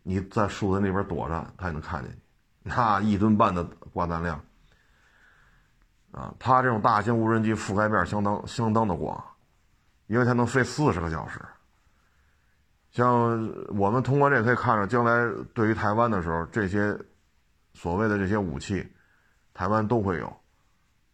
[0.03, 2.17] 你在树的那边躲着，它也能看见你。
[2.63, 4.43] 那一吨半的挂弹量
[6.11, 9.23] 啊，它这种大型无人机覆盖面相当相当的广，
[10.07, 11.39] 因为它能飞四十个小时。
[12.91, 16.99] 像我们通过这可以看着，将来对于台湾的时候，这些
[17.75, 18.91] 所谓的这些武器，
[19.53, 20.27] 台湾都会有；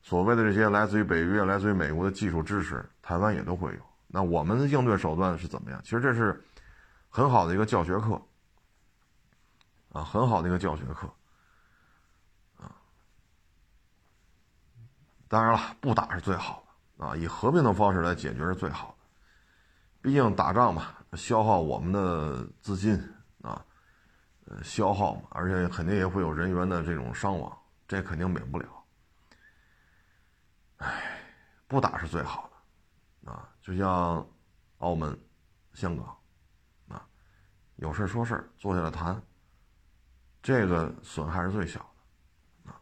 [0.03, 3.81] 所谓的这些来自于北约、来自于美国的技术支持，台湾也都会有。
[4.07, 5.81] 那我们的应对手段是怎么样？
[5.83, 6.43] 其实这是
[7.09, 8.21] 很好的一个教学课
[9.93, 11.09] 啊，很好的一个教学课
[12.57, 12.71] 啊。
[15.29, 16.63] 当然了，不打是最好
[16.99, 19.07] 的啊，以和平的方式来解决是最好的。
[20.03, 23.01] 毕竟打仗嘛，消耗我们的资金，
[24.63, 28.67] 消耗嘛，而且肯定也会有人员的这种伤亡，这肯定免不了。
[30.79, 31.21] 唉，
[31.67, 33.31] 不打是最好的。
[33.31, 34.27] 啊，就像
[34.79, 35.17] 澳门、
[35.75, 36.17] 香港，
[36.89, 37.07] 啊，
[37.77, 39.23] 有事说事坐下来谈，
[40.43, 41.79] 这个损害是最小
[42.65, 42.81] 的，啊，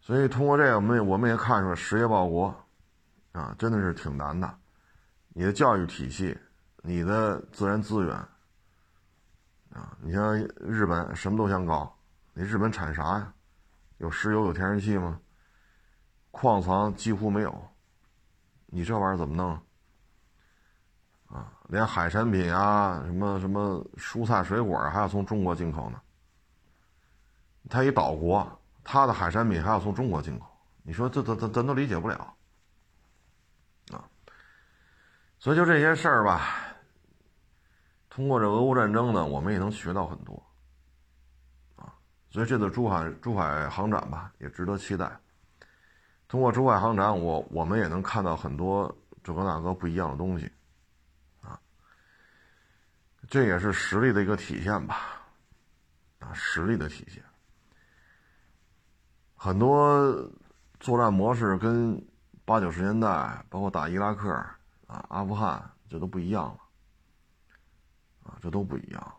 [0.00, 2.66] 所以通过这个，我们我们也看出来，实业报国，
[3.32, 4.58] 啊，真的是挺难的。
[5.28, 6.36] 你的教育体系，
[6.78, 8.28] 你的自然资源，
[9.76, 11.94] 啊，你像日本什么都想搞，
[12.32, 13.32] 你日本产啥呀？
[13.98, 15.20] 有石油、有天然气吗？
[16.30, 17.68] 矿藏几乎没有。
[18.66, 19.50] 你这玩意儿怎么弄？
[21.26, 26.00] 啊，连海产品啊，什么什么蔬菜水果还要从中国进口呢。
[27.68, 28.46] 他一岛国，
[28.82, 30.46] 他的海产品还要从中国进口，
[30.82, 32.34] 你说这咱咱咱都理解不了。
[33.92, 34.08] 啊，
[35.38, 36.65] 所以就这些事儿吧，
[38.16, 40.42] 通过这俄乌战争呢，我们也能学到很多。
[41.76, 41.92] 啊，
[42.30, 45.20] 所以这次珠海珠海航展吧，也值得期待。
[46.26, 48.90] 通过珠海航展，我我们也能看到很多
[49.22, 50.50] 这个那个不一样的东西，
[51.42, 51.60] 啊，
[53.28, 55.20] 这也是实力的一个体现吧，
[56.20, 57.22] 啊，实力的体现。
[59.34, 60.10] 很多
[60.80, 62.02] 作战模式跟
[62.46, 64.32] 八九十年代，包括打伊拉克、
[64.86, 66.58] 啊阿富汗，这都不一样了，
[68.26, 69.14] 啊，这都不一样。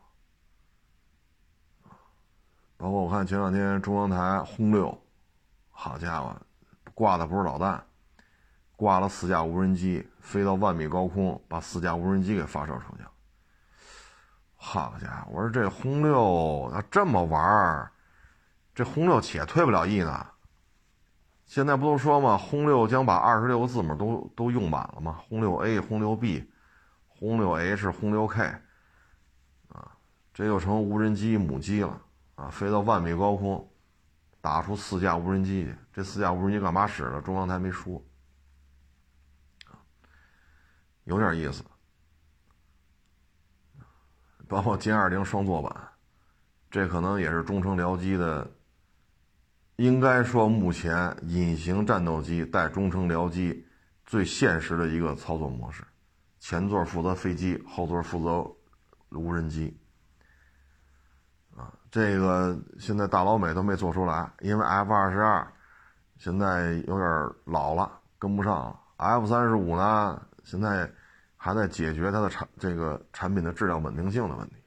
[2.78, 4.96] 包括我看前两天中央台轰六，
[5.72, 6.36] 好家伙！
[6.94, 7.84] 挂的不是导弹，
[8.76, 13.04] 挂了四架无人机，飞到万米高空，把四架无人机给发射出去。
[14.56, 17.92] 好家伙，我说这轰六要这么玩儿，
[18.76, 20.28] 这轰六且退不了役呢。
[21.46, 22.38] 现在不都说吗？
[22.38, 25.20] 轰六将把二十六个字母都都用满了吗？
[25.28, 26.48] 轰六 A、轰六 B、
[27.08, 28.54] 轰六 H、轰六 K，
[30.38, 32.00] 这又成无人机母机了
[32.36, 33.68] 啊，飞到万米高空。
[34.40, 37.20] 打出四架无人机去，这四架无人机干嘛使的？
[37.24, 38.00] 中央台没说，
[41.06, 41.64] 有点意思。
[44.48, 45.76] 包括歼二零双座版，
[46.70, 48.48] 这可能也是中程僚机的，
[49.78, 53.66] 应该说目前隐形战斗机带中程僚机
[54.06, 55.84] 最现实的一个操作模式，
[56.40, 59.76] 前座负责飞机，后座负责无人机。
[61.98, 65.52] 这个现在大老美都没做出来，因为 F 二十二
[66.20, 67.10] 现在有点
[67.44, 68.80] 老了，跟不上了。
[68.98, 70.88] F 三十五呢，现在
[71.36, 74.58] 还在解决它的产这个产品的质量稳定性的问题。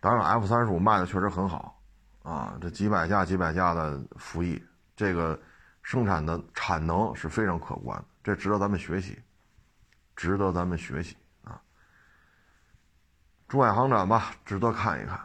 [0.00, 1.78] 当然，F 三十五卖的确实很好
[2.22, 4.64] 啊，这几百架几百架的服役，
[4.96, 5.38] 这个
[5.82, 9.20] 生产的产能是非常可观的，这值得咱们学习，
[10.16, 11.14] 值得咱们学习
[11.44, 11.60] 啊。
[13.46, 15.20] 珠海航展吧，值得看一看。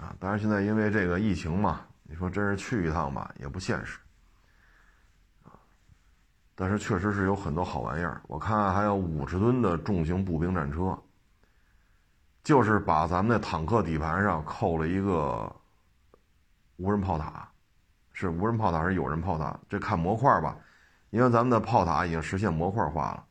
[0.00, 3.98] 啊，当然现在因为这个疫情嘛，你说真是去一趟吧，也不现实。
[5.44, 5.52] 啊，
[6.54, 8.18] 但是确实是有很多好玩意儿。
[8.26, 10.98] 我看还有五十吨的重型步兵战车，
[12.42, 15.54] 就是把咱们的坦克底盘上扣了一个
[16.76, 17.46] 无人炮塔，
[18.14, 19.54] 是无人炮塔还是有人炮塔？
[19.68, 20.56] 这看模块吧，
[21.10, 23.24] 因为咱们的炮塔已经实现模块化了。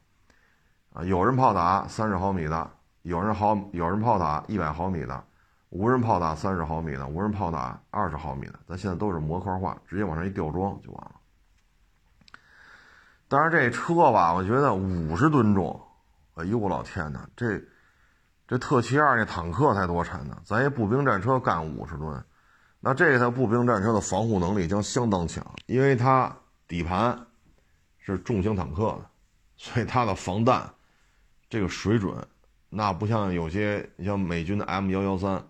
[0.94, 5.24] 啊，有人炮塔三十毫米的，有人毫有人炮塔一百毫米的。
[5.70, 11.12] 无人炮塔三十毫米的，无人炮塔二十毫米的，咱现在都是模块化，直接往上一吊装就完了。
[13.28, 15.80] 当然这车吧，我觉得五十吨重，
[16.34, 17.62] 哎呦我老天哪，这
[18.48, 22.26] 这特七二那坦克才多沉呢，咱一步兵战车干五十吨，
[22.80, 26.36] 那这台步兵战车的防护能力将相当强，因为它
[26.68, 27.28] 底盘
[28.00, 29.06] 是重型坦克的，
[29.56, 30.68] 所以它的防弹
[31.48, 32.28] 这个水准，
[32.70, 35.44] 那不像有些你像美军的 M 幺幺三。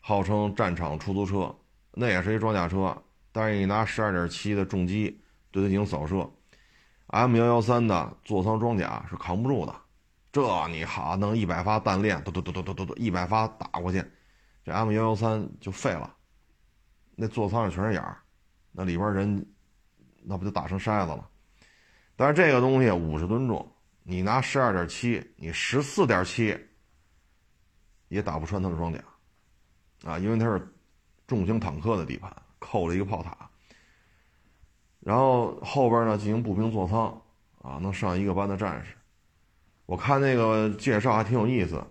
[0.00, 1.54] 号称战场出租车，
[1.92, 2.96] 那也是一装甲车，
[3.30, 6.28] 但是你拿十二点七的重机对它进行扫射
[7.08, 9.74] ，M 幺幺三的座舱装甲是扛不住的，
[10.32, 14.02] 这你好弄一百发弹链，嘟嘟嘟嘟嘟嘟嘟，一百发打过去，
[14.64, 16.12] 这 M 幺幺三就废了，
[17.14, 18.18] 那座舱上全是眼儿，
[18.72, 19.46] 那里边人
[20.22, 21.28] 那不就打成筛子了？
[22.16, 23.70] 但是这个东西五十吨重，
[24.02, 26.58] 你拿十二点七，你十四点七
[28.08, 28.98] 也打不穿它的装甲。
[30.02, 30.74] 啊，因为它是
[31.26, 33.50] 重型坦克的底盘，扣了一个炮塔，
[35.00, 37.06] 然后后边呢进行步兵座舱，
[37.60, 38.96] 啊，能上一个班的战士。
[39.84, 41.84] 我看那个介绍还挺有意思，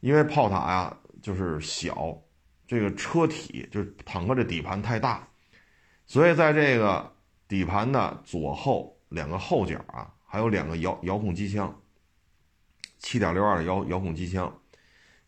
[0.00, 2.20] 因为炮塔呀就是小，
[2.66, 5.26] 这个车体就是坦克这底盘太大，
[6.04, 7.10] 所以在这个
[7.48, 11.74] 底盘的左后两个后角啊，还有两个遥遥控机枪，
[12.98, 14.60] 七点六二的遥遥控机枪，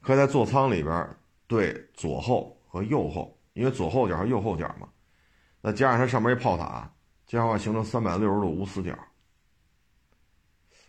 [0.03, 1.17] 可以在座舱里边。
[1.49, 4.89] 对左后和右后，因为左后角和右后角嘛，
[5.61, 6.89] 那加上它上面一炮塔，
[7.27, 8.97] 这样的话形成三百六十度无死角。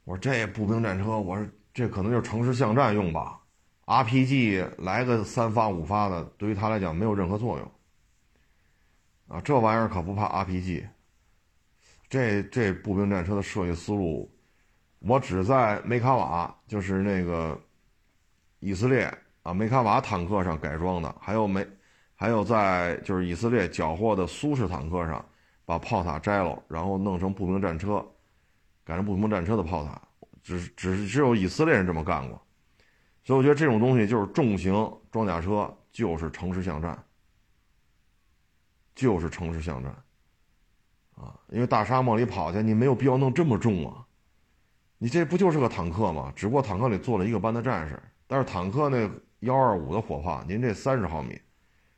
[0.03, 3.39] 我说这步兵战车，我说这可能就是城市巷战用吧
[3.85, 7.71] ？RPG 来个三发五发的，对于他来讲没有任何作用。
[9.29, 10.85] 啊，这玩意儿可不怕 RPG。
[12.09, 14.29] 这这步兵战车的设计思路，
[14.99, 17.57] 我只在梅卡瓦，就是那个
[18.59, 19.09] 以色列。
[19.43, 21.65] 啊，梅卡瓦坦克上改装的，还有没，
[22.13, 25.25] 还有在就是以色列缴获的苏式坦克上，
[25.63, 28.05] 把炮塔摘了，然后弄成步兵战车，
[28.83, 29.99] 改成步兵战车的炮塔，
[30.43, 32.39] 只只是只有以色列人这么干过，
[33.23, 34.73] 所以我觉得这种东西就是重型
[35.09, 37.01] 装甲车，就是城市巷战，
[38.93, 39.91] 就是城市巷战，
[41.15, 44.05] 啊，因为大沙漠里跑去，你没有必要弄这么重啊，
[44.97, 46.31] 你这不就是个坦克吗？
[46.35, 49.09] 只不过坦克里坐了一个班的战士，但是坦克那。
[49.41, 51.39] 幺二五的火炮，您这三十毫米，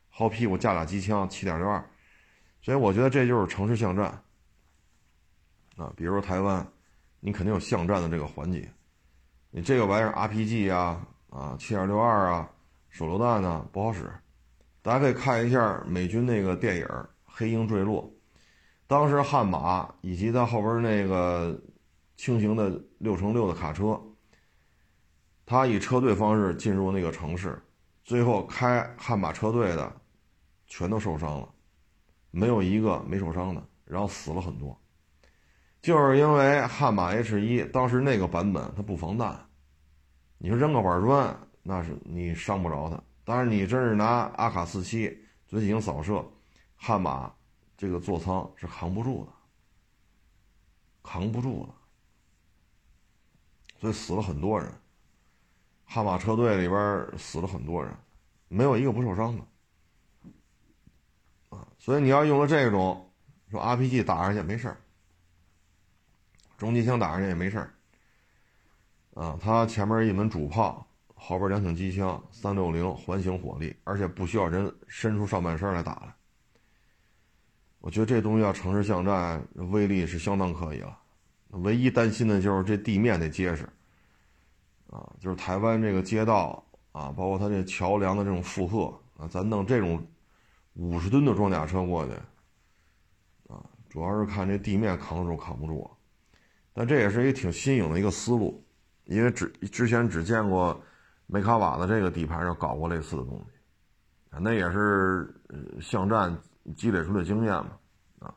[0.08, 1.84] 后屁股架俩机枪，七点六二，
[2.60, 4.06] 所以我觉得这就是城市巷战
[5.76, 5.92] 啊。
[5.96, 6.64] 比如说台湾，
[7.18, 8.70] 你肯定有巷战的这个环节，
[9.50, 12.48] 你这个玩意儿 RPG 啊啊，七点六二啊，
[12.90, 14.08] 手榴弹呢不好使。
[14.80, 16.84] 大家可以看一下美军那个电影
[17.24, 18.02] 《黑鹰坠落》，
[18.86, 21.60] 当时悍马以及它后边那个
[22.16, 24.00] 轻型的六乘六的卡车。
[25.52, 27.62] 他以车队方式进入那个城市，
[28.04, 30.00] 最后开悍马车队的
[30.66, 31.54] 全都受伤了，
[32.30, 34.74] 没有一个没受伤的，然后死了很多，
[35.82, 39.46] 就是因为悍马 H 一当时那个版本它不防弹，
[40.38, 46.24] 你说扔个板砖那是你伤不着它，但是你真是拿阿卡四七进行扫射，
[46.76, 47.30] 悍马
[47.76, 49.32] 这个座舱是扛不住的，
[51.02, 51.74] 扛不住的，
[53.78, 54.72] 所以死了很多人。
[55.94, 57.94] 悍马车队里边死了很多人，
[58.48, 59.44] 没有一个不受伤的，
[61.50, 63.12] 啊，所以你要用了这种，
[63.50, 64.78] 说 RPG 打上去没事儿，
[66.56, 67.74] 重机枪打上去也没事儿，
[69.12, 76.14] 啊，它前面一门主炮，后边两挺机枪，三六零环形火力，而且不需要人伸出上半身来打来。
[77.80, 80.98] 我觉得这东西要城市巷战，威力是相当可以了。
[81.50, 83.68] 唯一担心的就是这地面得结实，
[84.92, 86.62] 啊，就是台湾这个街道
[86.92, 90.06] 啊，包括它这桥梁的这种负荷啊，咱弄这种
[90.74, 92.12] 五十吨的装甲车过去，
[93.48, 95.90] 啊，主要是看这地面扛得住扛不住。
[96.74, 98.62] 但这也是一个挺新颖的一个思路，
[99.04, 100.78] 因为只之前只见过
[101.26, 105.34] 梅卡瓦的这个底盘上搞过类似的东西，啊，那也是
[105.80, 106.38] 巷战
[106.76, 107.78] 积累出的经验嘛
[108.18, 108.34] 啊。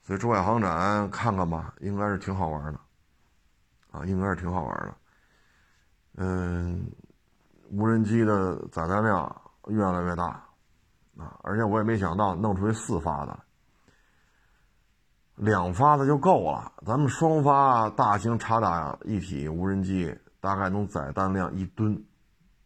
[0.00, 2.80] 所以珠海航展看看吧，应该是挺好玩的，
[3.90, 4.96] 啊，应该是挺好玩的。
[6.16, 6.90] 嗯，
[7.70, 10.26] 无人机的载弹量越来越大，
[11.16, 13.38] 啊，而且我也没想到弄出一四发的，
[15.36, 16.72] 两发的就够了。
[16.84, 22.04] 咱们双发大型察打一体无人机大概能载弹量一吨，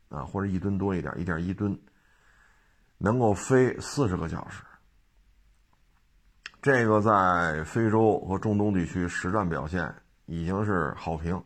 [0.09, 1.79] 啊，或者一吨多一点，一点一吨，
[2.99, 4.65] 能够飞四十个小时。
[6.61, 9.95] 这个在非洲和中东地区实战表现
[10.25, 11.41] 已经是好评，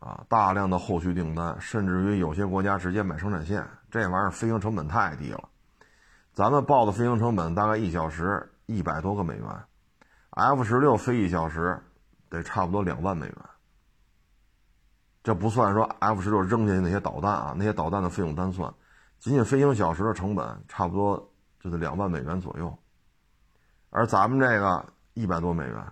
[0.00, 3.64] 啊，大量的后续订单，甚至于有些国家直接买生产线。
[3.90, 5.48] 这玩意儿飞行成本太低了，
[6.32, 9.46] 咱们报的飞行成本大概一小时一百多个美元
[10.30, 11.78] ，F 十六飞一小时
[12.28, 13.36] 得差不多两万美元。
[15.22, 18.72] 这不算说 F 十六扔下去那些导弹啊，那些导弹的费用单算，
[19.18, 21.30] 仅仅飞行小时的成本差不多
[21.60, 22.74] 就得两万美元左右。
[23.90, 25.84] 而咱们这个一百多美元，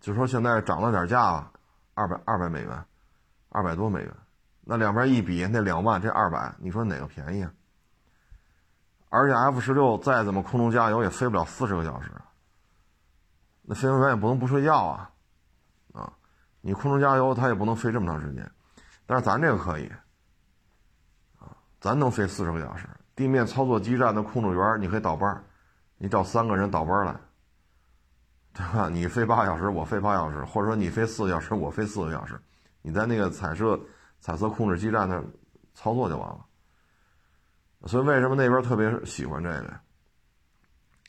[0.00, 1.50] 就说现在涨了点价，
[1.94, 2.84] 二百二百美元，
[3.54, 4.12] 二百多美元，
[4.62, 7.52] 那两边一比，那两万这二百，你说哪个便宜啊？
[9.10, 12.10] 而且 F 十六再怎么空中加油也飞不了四十个小时，
[13.62, 15.10] 那飞行员也不能不睡觉啊，
[15.92, 16.12] 啊，
[16.62, 18.50] 你空中加油它也不能飞这么长时间，
[19.06, 19.86] 但是咱这个可以，
[21.38, 25.44] 啊，咱能飞四十个小时，地面操作基站的控制员你可以倒班，
[25.96, 27.14] 你找三个人倒班来。
[28.56, 28.88] 对吧？
[28.88, 32.40] 你飞八小时，我飞八小时，或者说你飞四个小时，我飞四个小时，
[32.86, 33.80] 你在那个彩色
[34.20, 35.24] 彩色控制基站那
[35.72, 36.44] 操作就完了。
[37.86, 39.80] 所以为什么那边特别喜欢这个？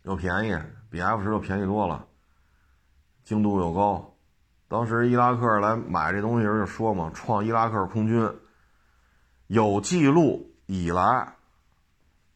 [0.03, 0.57] 又便宜，
[0.89, 2.07] 比 F 十六便宜多了，
[3.25, 4.15] 精度又高。
[4.69, 8.31] 当时伊拉克来买这东西时就说嘛，创伊拉克空军
[9.47, 11.35] 有记录以来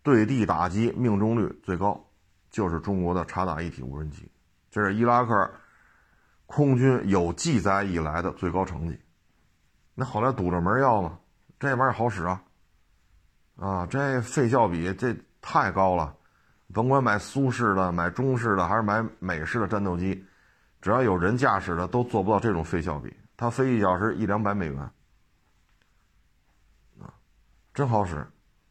[0.03, 2.05] 对地打击命中率最高，
[2.49, 4.29] 就是中国的察打一体无人机。
[4.69, 5.49] 这是伊拉克
[6.45, 8.99] 空军有记载以来的最高成绩。
[9.99, 11.19] 那后来堵着门要嘛，
[11.59, 12.41] 这玩意儿好使啊，
[13.57, 16.15] 啊，这费效比这太高了。
[16.73, 20.25] 甭管买苏式的、买中式的还是买美式的战斗机，
[20.81, 23.13] 只要有人驾驶的，都做不到这种费效比。
[23.35, 24.79] 它飞一小时一两百美元，
[27.01, 27.11] 啊，
[27.73, 28.25] 真好使，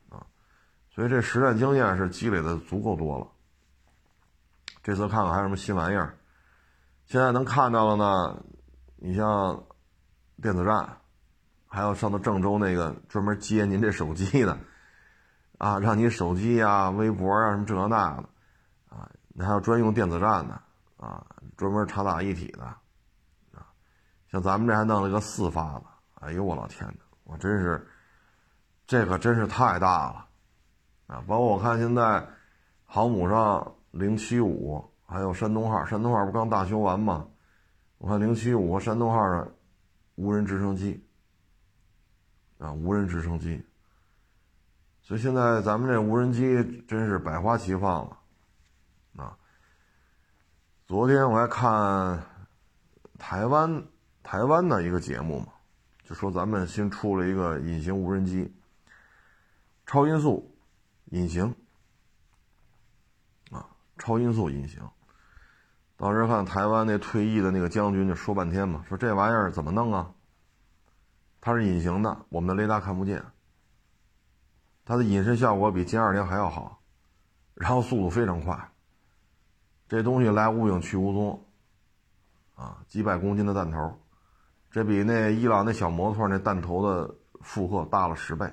[0.09, 0.25] 啊，
[0.95, 3.29] 所以这实战经验是积累的足够多了。
[4.83, 6.17] 这次看看还有什么新玩意儿？
[7.05, 8.43] 现在能看到了呢。
[9.01, 9.63] 你像
[10.43, 10.99] 电子战，
[11.69, 14.59] 还有上到郑州那个专门接您这手机的，
[15.59, 18.29] 啊，让你手机啊、微博啊什么这那的，
[18.89, 20.61] 啊，那还有专用电子战的，
[20.97, 21.25] 啊，
[21.57, 22.65] 专门查打一体的，
[23.53, 23.67] 啊，
[24.33, 25.85] 像咱们这还弄了个四发的，
[26.21, 27.87] 哎呦我老天哪，我真是，
[28.87, 30.27] 这可真是太大了，
[31.07, 32.27] 啊，包括我看现在
[32.85, 33.75] 航母上。
[33.91, 37.27] 零七五还有山东号，山东号不刚大修完吗？
[37.97, 39.51] 我看零七五和山东号的
[40.15, 41.08] 无人直升机
[42.59, 43.65] 啊，无人直升机。
[45.03, 48.19] 所以现在咱们这无人机真是百花齐放了
[49.17, 49.39] 啊！
[50.87, 52.23] 昨天我还看
[53.19, 53.85] 台湾
[54.23, 55.47] 台湾的一个节目嘛，
[56.05, 58.55] 就说咱们新出了一个隐形无人机，
[59.87, 60.55] 超音速
[61.07, 61.55] 隐形。
[63.51, 63.65] 啊
[63.97, 64.83] 超音速隐形，
[65.97, 70.15] 当时看台湾那退役的那个将军就说半天嘛，说这玩意儿怎么弄啊？
[71.41, 73.25] 它是隐形的，我们的雷达看不见，
[74.85, 76.81] 它的隐身效果比歼二零还要好，
[77.55, 78.71] 然后速度非常快，
[79.89, 81.47] 这东西来无影去无踪，
[82.55, 83.99] 啊，几百公斤的弹头，
[84.71, 88.53] 这比那伊朗那小摩托那弹头的负荷大了十倍，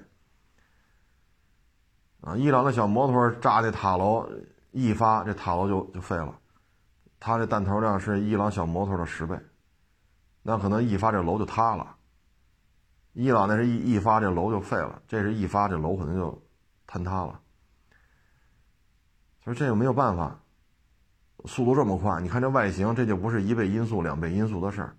[2.21, 4.29] 啊，伊朗那小摩托炸那塔楼。
[4.77, 6.37] 一发这塔楼就就废了，
[7.17, 9.39] 它这弹头量是伊朗小摩托的十倍，
[10.41, 11.94] 那可能一发这楼就塌了。
[13.15, 16.43] 伊朗那是一一发这楼就废了，这是一发这楼可能就
[16.85, 17.39] 坍塌了。
[19.41, 20.37] 所以这个没有办法，
[21.45, 24.93] 速度这么快，你看这外形，这就不是一倍音速、两倍音速的事儿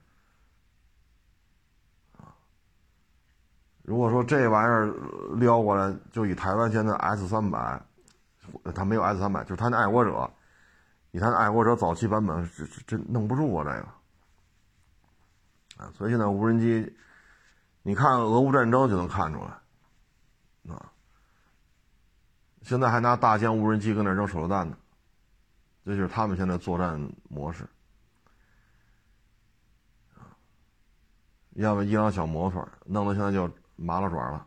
[3.82, 4.86] 如果说这玩意儿
[5.36, 7.80] 撩过来，就以台湾现在 S 三百，
[8.74, 10.28] 它没有 S 三百，就是它那爱国者，
[11.10, 13.86] 以它那爱国者早期版本，这这弄不住啊，这个
[15.84, 16.96] 啊，所以现在无人机，
[17.86, 20.90] 你看俄乌战争就能看出来，啊，
[22.62, 24.76] 现在还拿大疆无人机跟那扔手榴弹呢，
[25.84, 27.64] 这就是他们现在作战模式。
[31.52, 34.44] 要么伊朗小摩托，弄得现在就麻了爪了，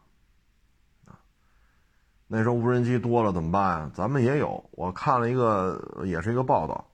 [2.27, 3.91] 那时候无人机多了怎么办呀？
[3.93, 6.85] 咱们也有，我看了一个，也是一个报道，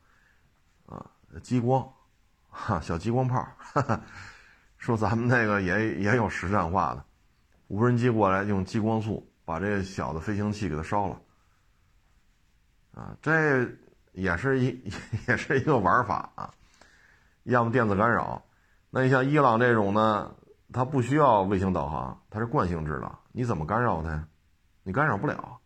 [0.85, 1.09] 啊，
[1.41, 1.91] 激光，
[2.51, 3.99] 哈，小激光炮，哈哈，
[4.85, 7.03] 说咱们那个也也有实战化的，
[7.69, 11.19] 无人机过来用激光束把这小的飞行器给它烧了，
[12.93, 13.67] 啊，这
[14.11, 14.79] 也是一
[15.27, 16.53] 也是一个玩法啊，
[17.45, 18.39] 要么电子干扰。
[18.91, 20.31] 那你像伊朗这种呢，
[20.71, 24.27] 它不需要卫星导航，它是惯性制导，你怎么干扰它呀？
[24.83, 25.57] 你干扰不了，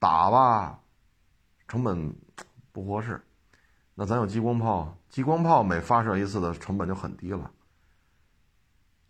[0.00, 0.80] 打吧，
[1.68, 2.12] 成本
[2.72, 3.22] 不合适。
[3.94, 7.48] 那咱有激光炮，激光炮每发射一次的成本就很低了，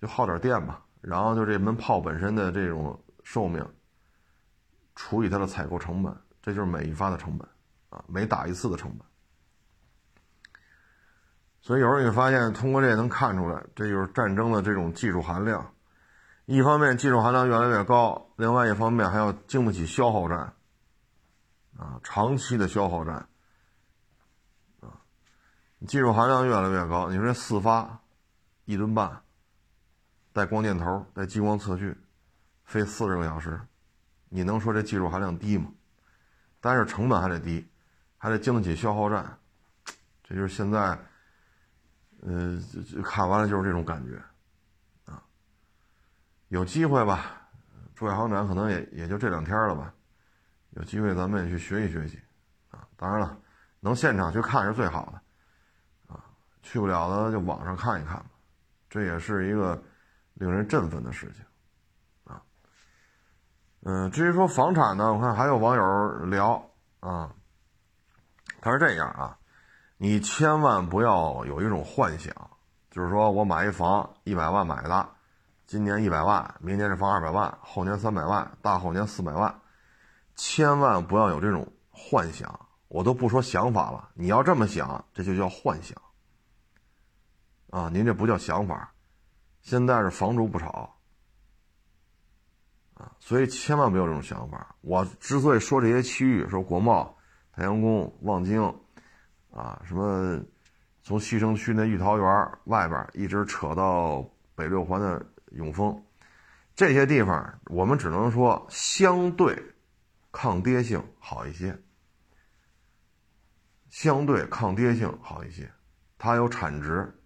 [0.00, 0.84] 就耗点电吧。
[1.00, 3.64] 然后就这门炮本身的这种寿命，
[4.94, 7.48] 除以它的采购成本，这就是每一发的成本
[7.88, 9.06] 啊，每打一次的成本。
[11.60, 15.72] 所以有时候你发现，通过这能看出来，这就是战争的这种技术含量。
[16.46, 20.54] 一方面技术含量越来越高，另外一方面还要经不起消耗战，
[21.76, 23.28] 啊，长期的消耗战，
[24.80, 24.96] 啊，
[25.86, 27.10] 技术含量越来越高。
[27.10, 28.00] 你说这四发，
[28.64, 29.22] 一吨半，
[30.38, 31.96] 带光电头，带激光测距，
[32.64, 33.60] 飞四十个小时，
[34.28, 35.68] 你能说这技术含量低吗？
[36.60, 37.68] 但是成本还得低，
[38.16, 39.36] 还得经得起消耗战，
[40.22, 40.96] 这就是现在。
[42.22, 42.60] 嗯，
[43.04, 44.20] 看完了就是这种感觉，
[45.04, 45.22] 啊，
[46.48, 47.48] 有机会吧？
[47.94, 49.94] 珠海航展可能也也就这两天了吧，
[50.70, 52.20] 有机会咱们也去学习学习，
[52.70, 53.38] 啊，当然了，
[53.78, 56.24] 能现场去看是最好的，啊，
[56.60, 58.26] 去不了的就网上看一看吧，
[58.90, 59.80] 这也是一个
[60.38, 61.44] 令人振奋的事情，
[62.22, 62.40] 啊，
[63.82, 66.70] 嗯，至于说房产呢，我看还有网友聊
[67.00, 67.34] 啊，
[68.60, 69.36] 他是这样啊。
[69.96, 72.32] 你千万不要有一种幻想，
[72.88, 75.08] 就是说我买一房一百万买的，
[75.66, 79.60] 今年一百万，明年这房二百万，后年三百万，大后年四百万，
[80.36, 82.68] 千万不要有这种幻想。
[82.86, 86.00] 我都不说想法了，你要这么想，这就叫幻想
[87.70, 87.90] 啊！
[87.92, 88.94] 您这不叫想法。
[89.68, 90.96] 现在是房住不炒
[92.94, 94.74] 啊，所以千万不要这种想法。
[94.80, 97.14] 我之所以说这些区域，说国贸、
[97.52, 98.62] 太阳宫、望京。
[99.50, 100.40] 啊，什么
[101.02, 104.22] 从西城区那玉桃园外边一直扯到
[104.54, 106.02] 北六环的永丰，
[106.74, 109.60] 这些地方我们只能说相对
[110.32, 111.76] 抗跌性好一些，
[113.90, 115.70] 相对抗跌性好一些，
[116.16, 117.17] 它有产值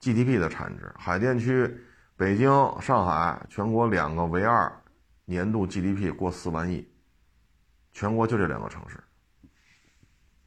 [0.00, 0.92] ，GDP 的产值。
[0.96, 1.72] 海淀区、
[2.16, 2.50] 北京、
[2.80, 4.72] 上海，全国两个唯二
[5.24, 6.86] 年度 GDP 过四万亿，
[7.92, 8.96] 全国就这两个城市。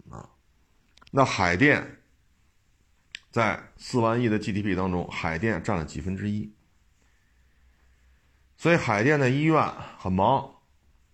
[0.09, 0.29] 啊
[1.11, 1.99] 那海淀
[3.29, 6.51] 在四万亿的 GDP 当中，海淀占了几分之一，
[8.57, 9.63] 所以海淀的医院
[9.97, 10.49] 很忙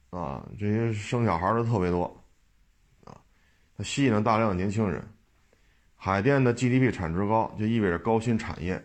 [0.09, 2.23] 啊，这些生小孩的特别多
[3.03, 3.19] 啊，
[3.77, 5.05] 它吸引了大量的年轻人。
[6.01, 8.81] 海淀的 GDP 产值高，就意味着高新产业、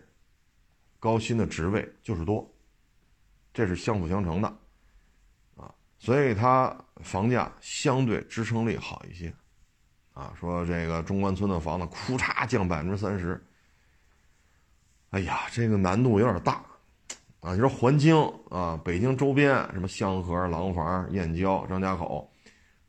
[0.99, 2.45] 高新的职位就是多，
[3.53, 4.47] 这是相辅相成的。
[5.55, 9.33] 啊，所以它房价相对支撑力好一些。
[10.11, 13.41] 啊，说这个中关村的房子，库嚓降百分之三十。
[15.11, 16.61] 哎呀，这个难度有点大，
[17.39, 18.17] 啊，你说环京
[18.49, 22.29] 啊，北京周边什么香河、廊坊、燕郊、张家口，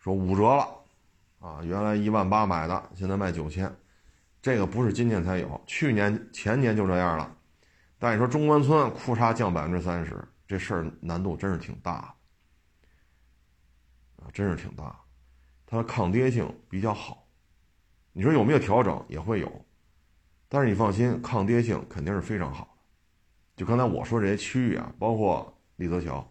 [0.00, 0.68] 说五折了，
[1.38, 3.72] 啊，原来一万八买的，现在卖九千，
[4.46, 7.36] 这个不是今年才有，去年前年就这样了。
[7.98, 12.14] 但你说中关村库差降百分之三十，这事儿难度真是挺大，
[14.14, 14.96] 啊，真是挺大。
[15.66, 17.26] 它的抗跌性比较好，
[18.12, 19.66] 你说有没有调整也会有，
[20.48, 22.82] 但是你放心，抗跌性肯定是非常好的。
[23.56, 26.24] 就刚才我说这些区域啊，包括立泽桥，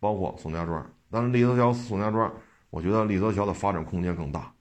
[0.00, 2.34] 包括宋家庄，但是立泽桥、宋家庄，
[2.70, 4.52] 我觉得立泽桥的发展空间更大。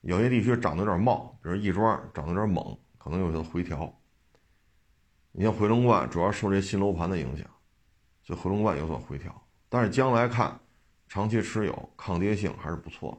[0.00, 3.92] 有些地区涨得有点冒，比如亦庄涨得有点猛，可能有些回调。
[5.32, 7.46] 你像回龙观，主要受这新楼盘的影响，
[8.22, 10.58] 所以回龙观有所回调，但是将来看。
[11.10, 13.18] 长期持有，抗跌性还是不错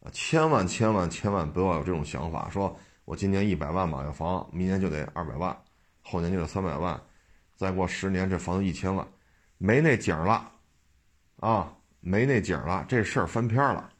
[0.00, 2.74] 的，千万千万千万不要有这种想法，说
[3.04, 5.54] 我今年一百万买个房，明年就得二百万，
[6.00, 6.98] 后年就得三百万，
[7.56, 9.06] 再过十年这房子一千万，
[9.58, 10.50] 没那景了，
[11.40, 13.92] 啊，没那景了，这事儿翻篇了。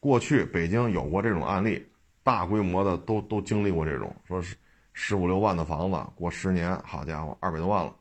[0.00, 1.86] 过去北京有过这种案例，
[2.22, 4.56] 大规模的都都经历过这种，说是
[4.94, 7.94] 十五六万的房子，过十年，好家伙，二百多万了。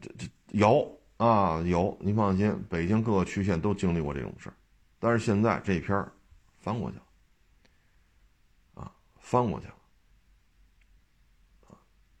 [0.00, 4.54] 这这有啊有，您放心，北京各个区县都经历过这种事儿，
[4.98, 6.06] 但是现在这篇
[6.58, 7.02] 翻过去了，
[8.74, 9.74] 啊，翻过去了，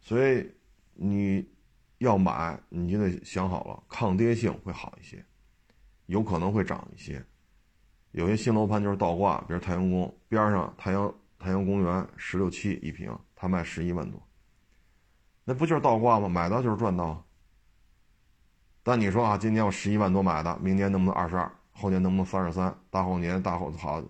[0.00, 0.50] 所以
[0.94, 1.46] 你
[1.98, 5.22] 要买，你就得想好了，抗跌性会好一些，
[6.06, 7.22] 有可能会涨一些。
[8.14, 14.22] 有些新楼盘就是倒挂，比如太阳宫边上太阳太阳公园十六七一平，他卖十一万多，
[15.42, 16.28] 那不就是倒挂吗？
[16.28, 17.26] 买到就是赚到。
[18.84, 21.50] 但你说啊，今年我十一万多买的，明年能不能二十二？
[21.72, 22.72] 后年能不能三十三？
[22.88, 24.00] 大后年大后好，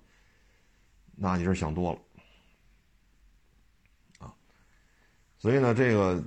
[1.16, 1.98] 那你是想多了
[4.18, 4.34] 啊。
[5.38, 6.22] 所以呢，这个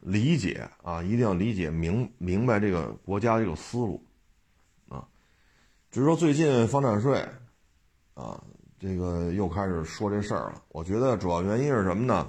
[0.00, 4.04] 理解啊，一定要理解明明白这个国家这个思路。
[5.90, 7.26] 只是说最近房产税，
[8.12, 8.38] 啊，
[8.78, 10.62] 这个又开始说这事儿了。
[10.68, 12.26] 我觉得主要原因是什么呢？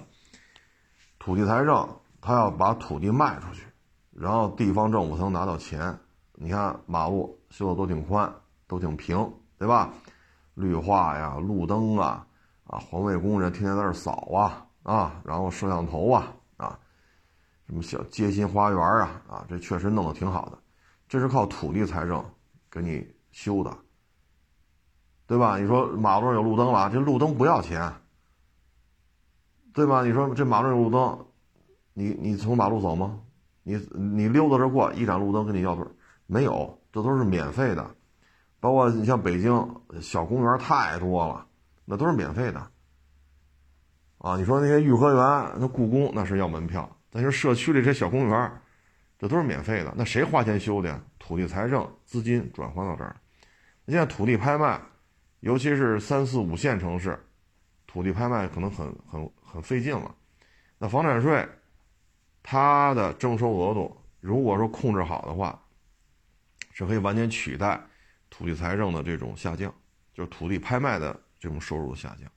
[1.20, 1.88] 土地财政
[2.22, 3.66] 他要把土地卖出去，
[4.12, 6.00] 然后地方政府才能拿到钱。
[6.36, 8.34] 你看马路修的都挺宽，
[8.66, 9.94] 都挺平，对吧？
[10.54, 12.26] 绿化呀，路灯啊，
[12.64, 16.80] 啊，环卫工人天天在这扫啊，啊，然后摄像头啊，啊，
[17.68, 20.58] 什么小街心花园啊，啊，这确实弄得挺好的。
[21.10, 22.24] 这是靠土地财政
[22.72, 23.06] 给你。
[23.32, 23.78] 修的，
[25.28, 25.58] 对吧？
[25.58, 27.92] 你说马路上有路灯了，这路灯不要钱，
[29.74, 30.04] 对吧？
[30.04, 31.26] 你说这马路有路灯，
[31.94, 33.20] 你你从马路走吗？
[33.64, 35.92] 你你溜达着过，一盏路灯跟你要多少？
[36.26, 37.96] 没有，这都是免费的。
[38.60, 41.46] 包括你像北京小公园太多了，
[41.86, 42.60] 那都是免费的。
[44.18, 48.62] 啊，你说那些颐和园、那故宫那是要门票，但是社区里这些小公园，
[49.18, 49.94] 这都是免费的。
[49.96, 51.02] 那谁花钱修的呀？
[51.30, 53.16] 土地财政资金转换到这儿。
[53.86, 54.82] 现在土地拍卖，
[55.42, 57.24] 尤其是三四五线城市，
[57.86, 60.16] 土地拍卖可能很很很费劲了。
[60.80, 61.48] 那房产税，
[62.42, 65.64] 它的征收额度，如果说控制好的话，
[66.72, 67.80] 是可以完全取代
[68.32, 69.72] 土地财政的这种下降，
[70.16, 72.28] 就是土地拍卖的这种收入的下降。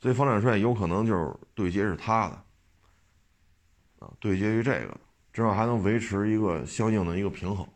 [0.00, 2.42] 所以房产税有可能就是对接是它的，
[3.98, 4.98] 啊，对接于这个，
[5.34, 7.68] 至少还能维持一个相应的一个平衡。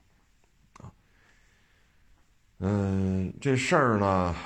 [2.62, 4.36] 嗯，这事儿呢，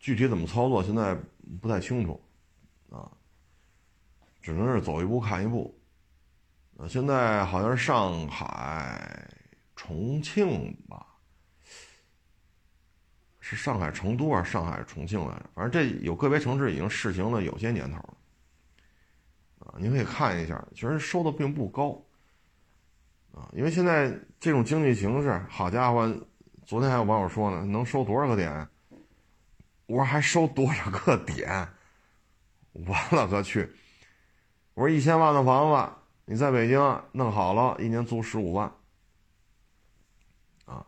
[0.00, 1.16] 具体怎么操作，现在
[1.60, 2.20] 不太清楚，
[2.90, 3.08] 啊，
[4.40, 5.72] 只能是走一步看一步。
[6.76, 9.28] 呃，现在好像是上海、
[9.76, 11.06] 重庆吧，
[13.38, 15.46] 是上海、成都还是上海、重庆来着？
[15.54, 18.16] 反正这有个别城市已经试行了有些年头了，
[19.60, 22.02] 啊，您可以看一下，其实收的并不高，
[23.32, 26.12] 啊，因为现在这种经济形势，好家伙！
[26.72, 28.66] 昨天还有网友说呢，能收多少个点？
[29.84, 31.68] 我说还收多少个点？
[32.72, 33.70] 我勒个去！
[34.72, 35.92] 我说一千万的房子，
[36.24, 36.80] 你在北京
[37.12, 38.72] 弄好了，一年租十五万，
[40.64, 40.82] 啊，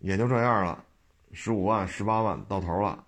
[0.00, 0.84] 也就这样了，
[1.32, 3.02] 十五万、十八万到头了，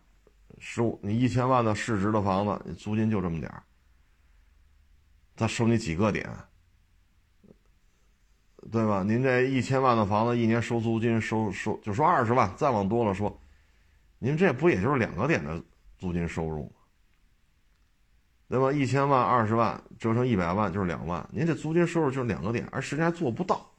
[0.59, 3.63] 十五你一千万的市值的房子，你租金就这么点儿，
[5.37, 6.27] 他收你几个点？
[8.73, 9.03] 对吧？
[9.03, 13.39] 您这一千万的房子，一年收租金收收，就说二十万，再往多了说，
[14.19, 15.63] 您这不也就是两个点的
[15.99, 16.71] 租金收入吗？
[18.49, 18.73] 对吧？
[18.73, 23.71] 一千万二十万折成一百万就是两万，您这租金收入就是两个点，而实际还做不到，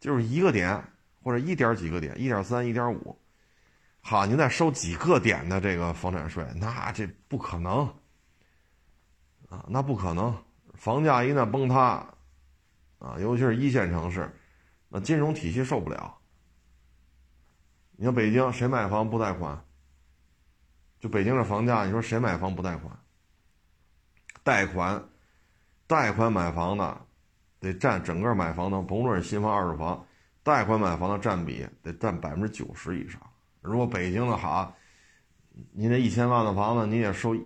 [0.00, 0.82] 就是一个点
[1.22, 3.16] 或者一点几个点，一点三、一点五，
[4.00, 7.86] 好，您再收几个点的这个房产税，那这不可能
[9.48, 10.36] 啊，那不可能，
[10.74, 12.04] 房价一旦崩塌。
[12.98, 14.30] 啊，尤其是一线城市，
[14.88, 16.18] 那金融体系受不了。
[17.92, 19.64] 你说北京谁买房不贷款？
[21.00, 22.98] 就北京这房价，你说谁买房不贷款？
[24.42, 25.08] 贷款，
[25.86, 27.06] 贷款买房的
[27.60, 30.06] 得占整个买房的，甭论是新房、二手房，
[30.42, 33.20] 贷款买房的占比得占百分之九十以上。
[33.60, 34.74] 如果北京的好，
[35.72, 37.36] 你那一千万的房子，你也收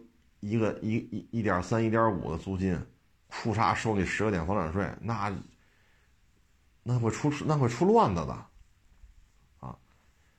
[0.41, 2.79] 一个一一一点三、一点五的租金。
[3.35, 5.33] 裤衩收你十个点房产税，那
[6.83, 8.33] 那会出那会出乱子的，
[9.59, 9.77] 啊，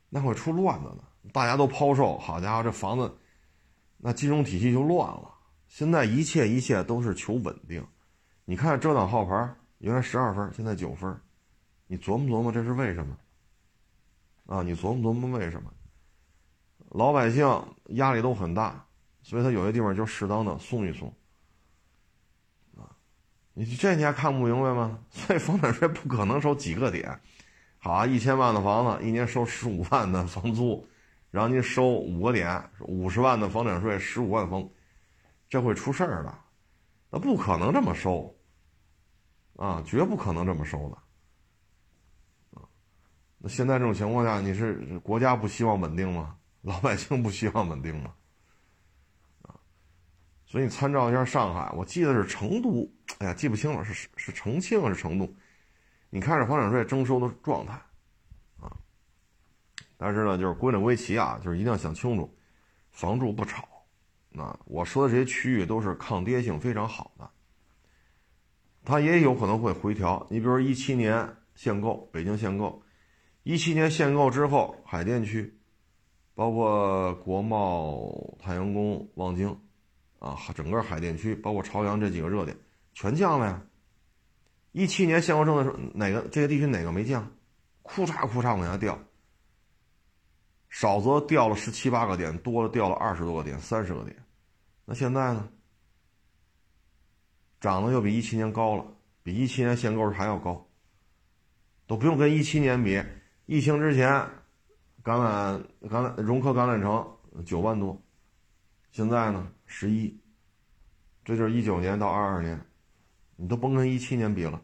[0.09, 1.03] 那会出乱子的。
[1.31, 3.17] 大家都抛售，好家伙，这房子，
[3.97, 5.33] 那金融体系就乱了。
[5.67, 7.85] 现在一切一切都是求稳定。
[8.45, 11.19] 你看遮挡号牌，原来十二分，现在九分，
[11.87, 13.17] 你琢磨琢磨这是为什么？
[14.45, 15.73] 啊，你琢磨琢磨为什么？
[16.89, 17.47] 老百姓
[17.95, 18.85] 压力都很大，
[19.23, 21.11] 所以他有些地方就适当的松一松。
[23.53, 24.99] 你这你还看不明白吗？
[25.11, 27.19] 所以房产税不可能收几个点。
[27.77, 30.87] 好啊，一千万的房子，一年收十五万的房租，
[31.29, 34.67] 然后您收五个点，五十万的房产税，十五万房，
[35.49, 36.33] 这会出事儿的。
[37.11, 38.33] 那不可能这么收，
[39.57, 42.59] 啊，绝不可能这么收的。
[42.59, 42.65] 啊，
[43.37, 46.35] 那现在这种情况下，你是国家不希望稳定吗？
[46.61, 48.13] 老百姓不希望稳定吗？
[50.53, 55.27] 所以你参照一下上海，我记得是成都，哎呀，记不清了，是是重庆还是成都？
[56.11, 57.73] 你看这房产税征收的状态，
[58.59, 58.71] 啊，
[59.97, 62.31] 但是呢，就是归整归齐啊，就是一定要想清楚，
[62.91, 63.67] 房住不炒。
[64.29, 67.27] 那我说的这些区域都是抗跌性非常好的，
[68.85, 70.23] 它也有可能会回调。
[70.29, 72.79] 你比如一七年限购，北京限购，
[73.41, 75.59] 一七年限购之后，海淀区，
[76.35, 79.59] 包括国贸、太阳宫、望京，
[80.23, 82.57] 啊，整个海淀区，包括朝阳这几个热点，
[82.93, 83.61] 全降了呀。
[84.71, 87.29] 一七年限购证的时候，哪个这些地区哪个没降？
[87.81, 88.97] 库嚓库嚓往下掉，
[90.69, 94.15] 少则掉了十七八个点，多了掉了二十多个点、三十个点。
[94.85, 95.49] 那现在呢？
[97.59, 98.85] 涨得又比一七年高了，
[99.23, 100.65] 比一七年限购还要高。
[101.85, 103.03] 都不用跟一七年比，
[103.45, 104.09] 疫情之前，
[105.03, 108.01] 橄榄橄榄融科橄榄城九万多，
[108.91, 110.15] 现在呢十一，
[111.25, 112.63] 这就是一九年到二二年。
[113.35, 114.61] 你都甭跟一七年比了，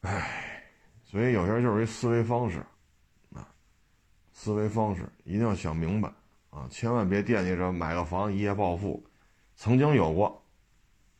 [0.00, 0.64] 唉，
[1.04, 2.64] 所以有些人就是一思维方式，
[3.34, 3.46] 啊，
[4.32, 6.10] 思维方式一定要想明白
[6.48, 9.04] 啊，千万别惦记着买个房一夜暴富，
[9.54, 10.42] 曾经有过，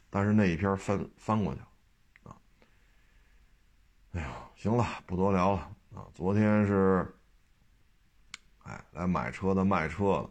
[0.08, 1.68] 但是那一篇翻翻过去了，
[2.22, 2.36] 啊，
[4.12, 5.58] 哎呦，行了，不多聊了
[5.94, 7.14] 啊，昨天是，
[8.62, 10.30] 哎，来买车的卖车的，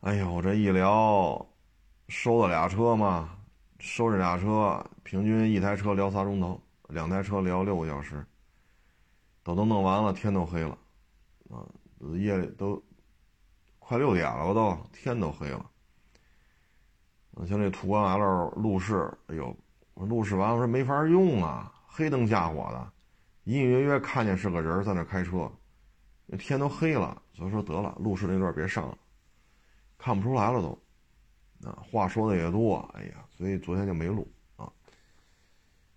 [0.00, 1.46] 哎呦，这一聊。
[2.08, 3.30] 收了俩车嘛，
[3.80, 8.24] 收这俩车，平均一台车聊仨钟头，两台车聊六个小时，
[9.42, 10.78] 都都弄完了，天都黑了，
[11.50, 11.66] 啊，
[12.14, 12.80] 夜里都
[13.80, 15.68] 快六点了吧都，天都黑了。
[17.44, 19.56] 像这途观 L 路试，哎呦，
[19.94, 22.92] 我路试完我说没法用啊，黑灯瞎火的，
[23.44, 25.50] 隐隐约约看见是个人在那开车，
[26.38, 28.96] 天都黑了，所以说得了，路试那段别上了，
[29.98, 30.78] 看不出来了都。
[31.66, 34.70] 啊，话说的也多，哎呀，所以昨天就没录啊。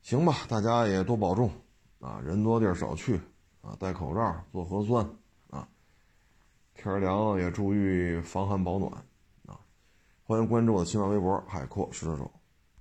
[0.02, 1.52] 行吧，大家也多保重
[2.00, 3.20] 啊，人多地儿少去
[3.62, 5.06] 啊，戴口罩，做核酸
[5.50, 5.68] 啊。
[6.76, 8.90] 天凉也注意防寒保暖
[9.46, 9.60] 啊。
[10.24, 12.32] 欢迎关注我的新浪微博“海阔试车手”。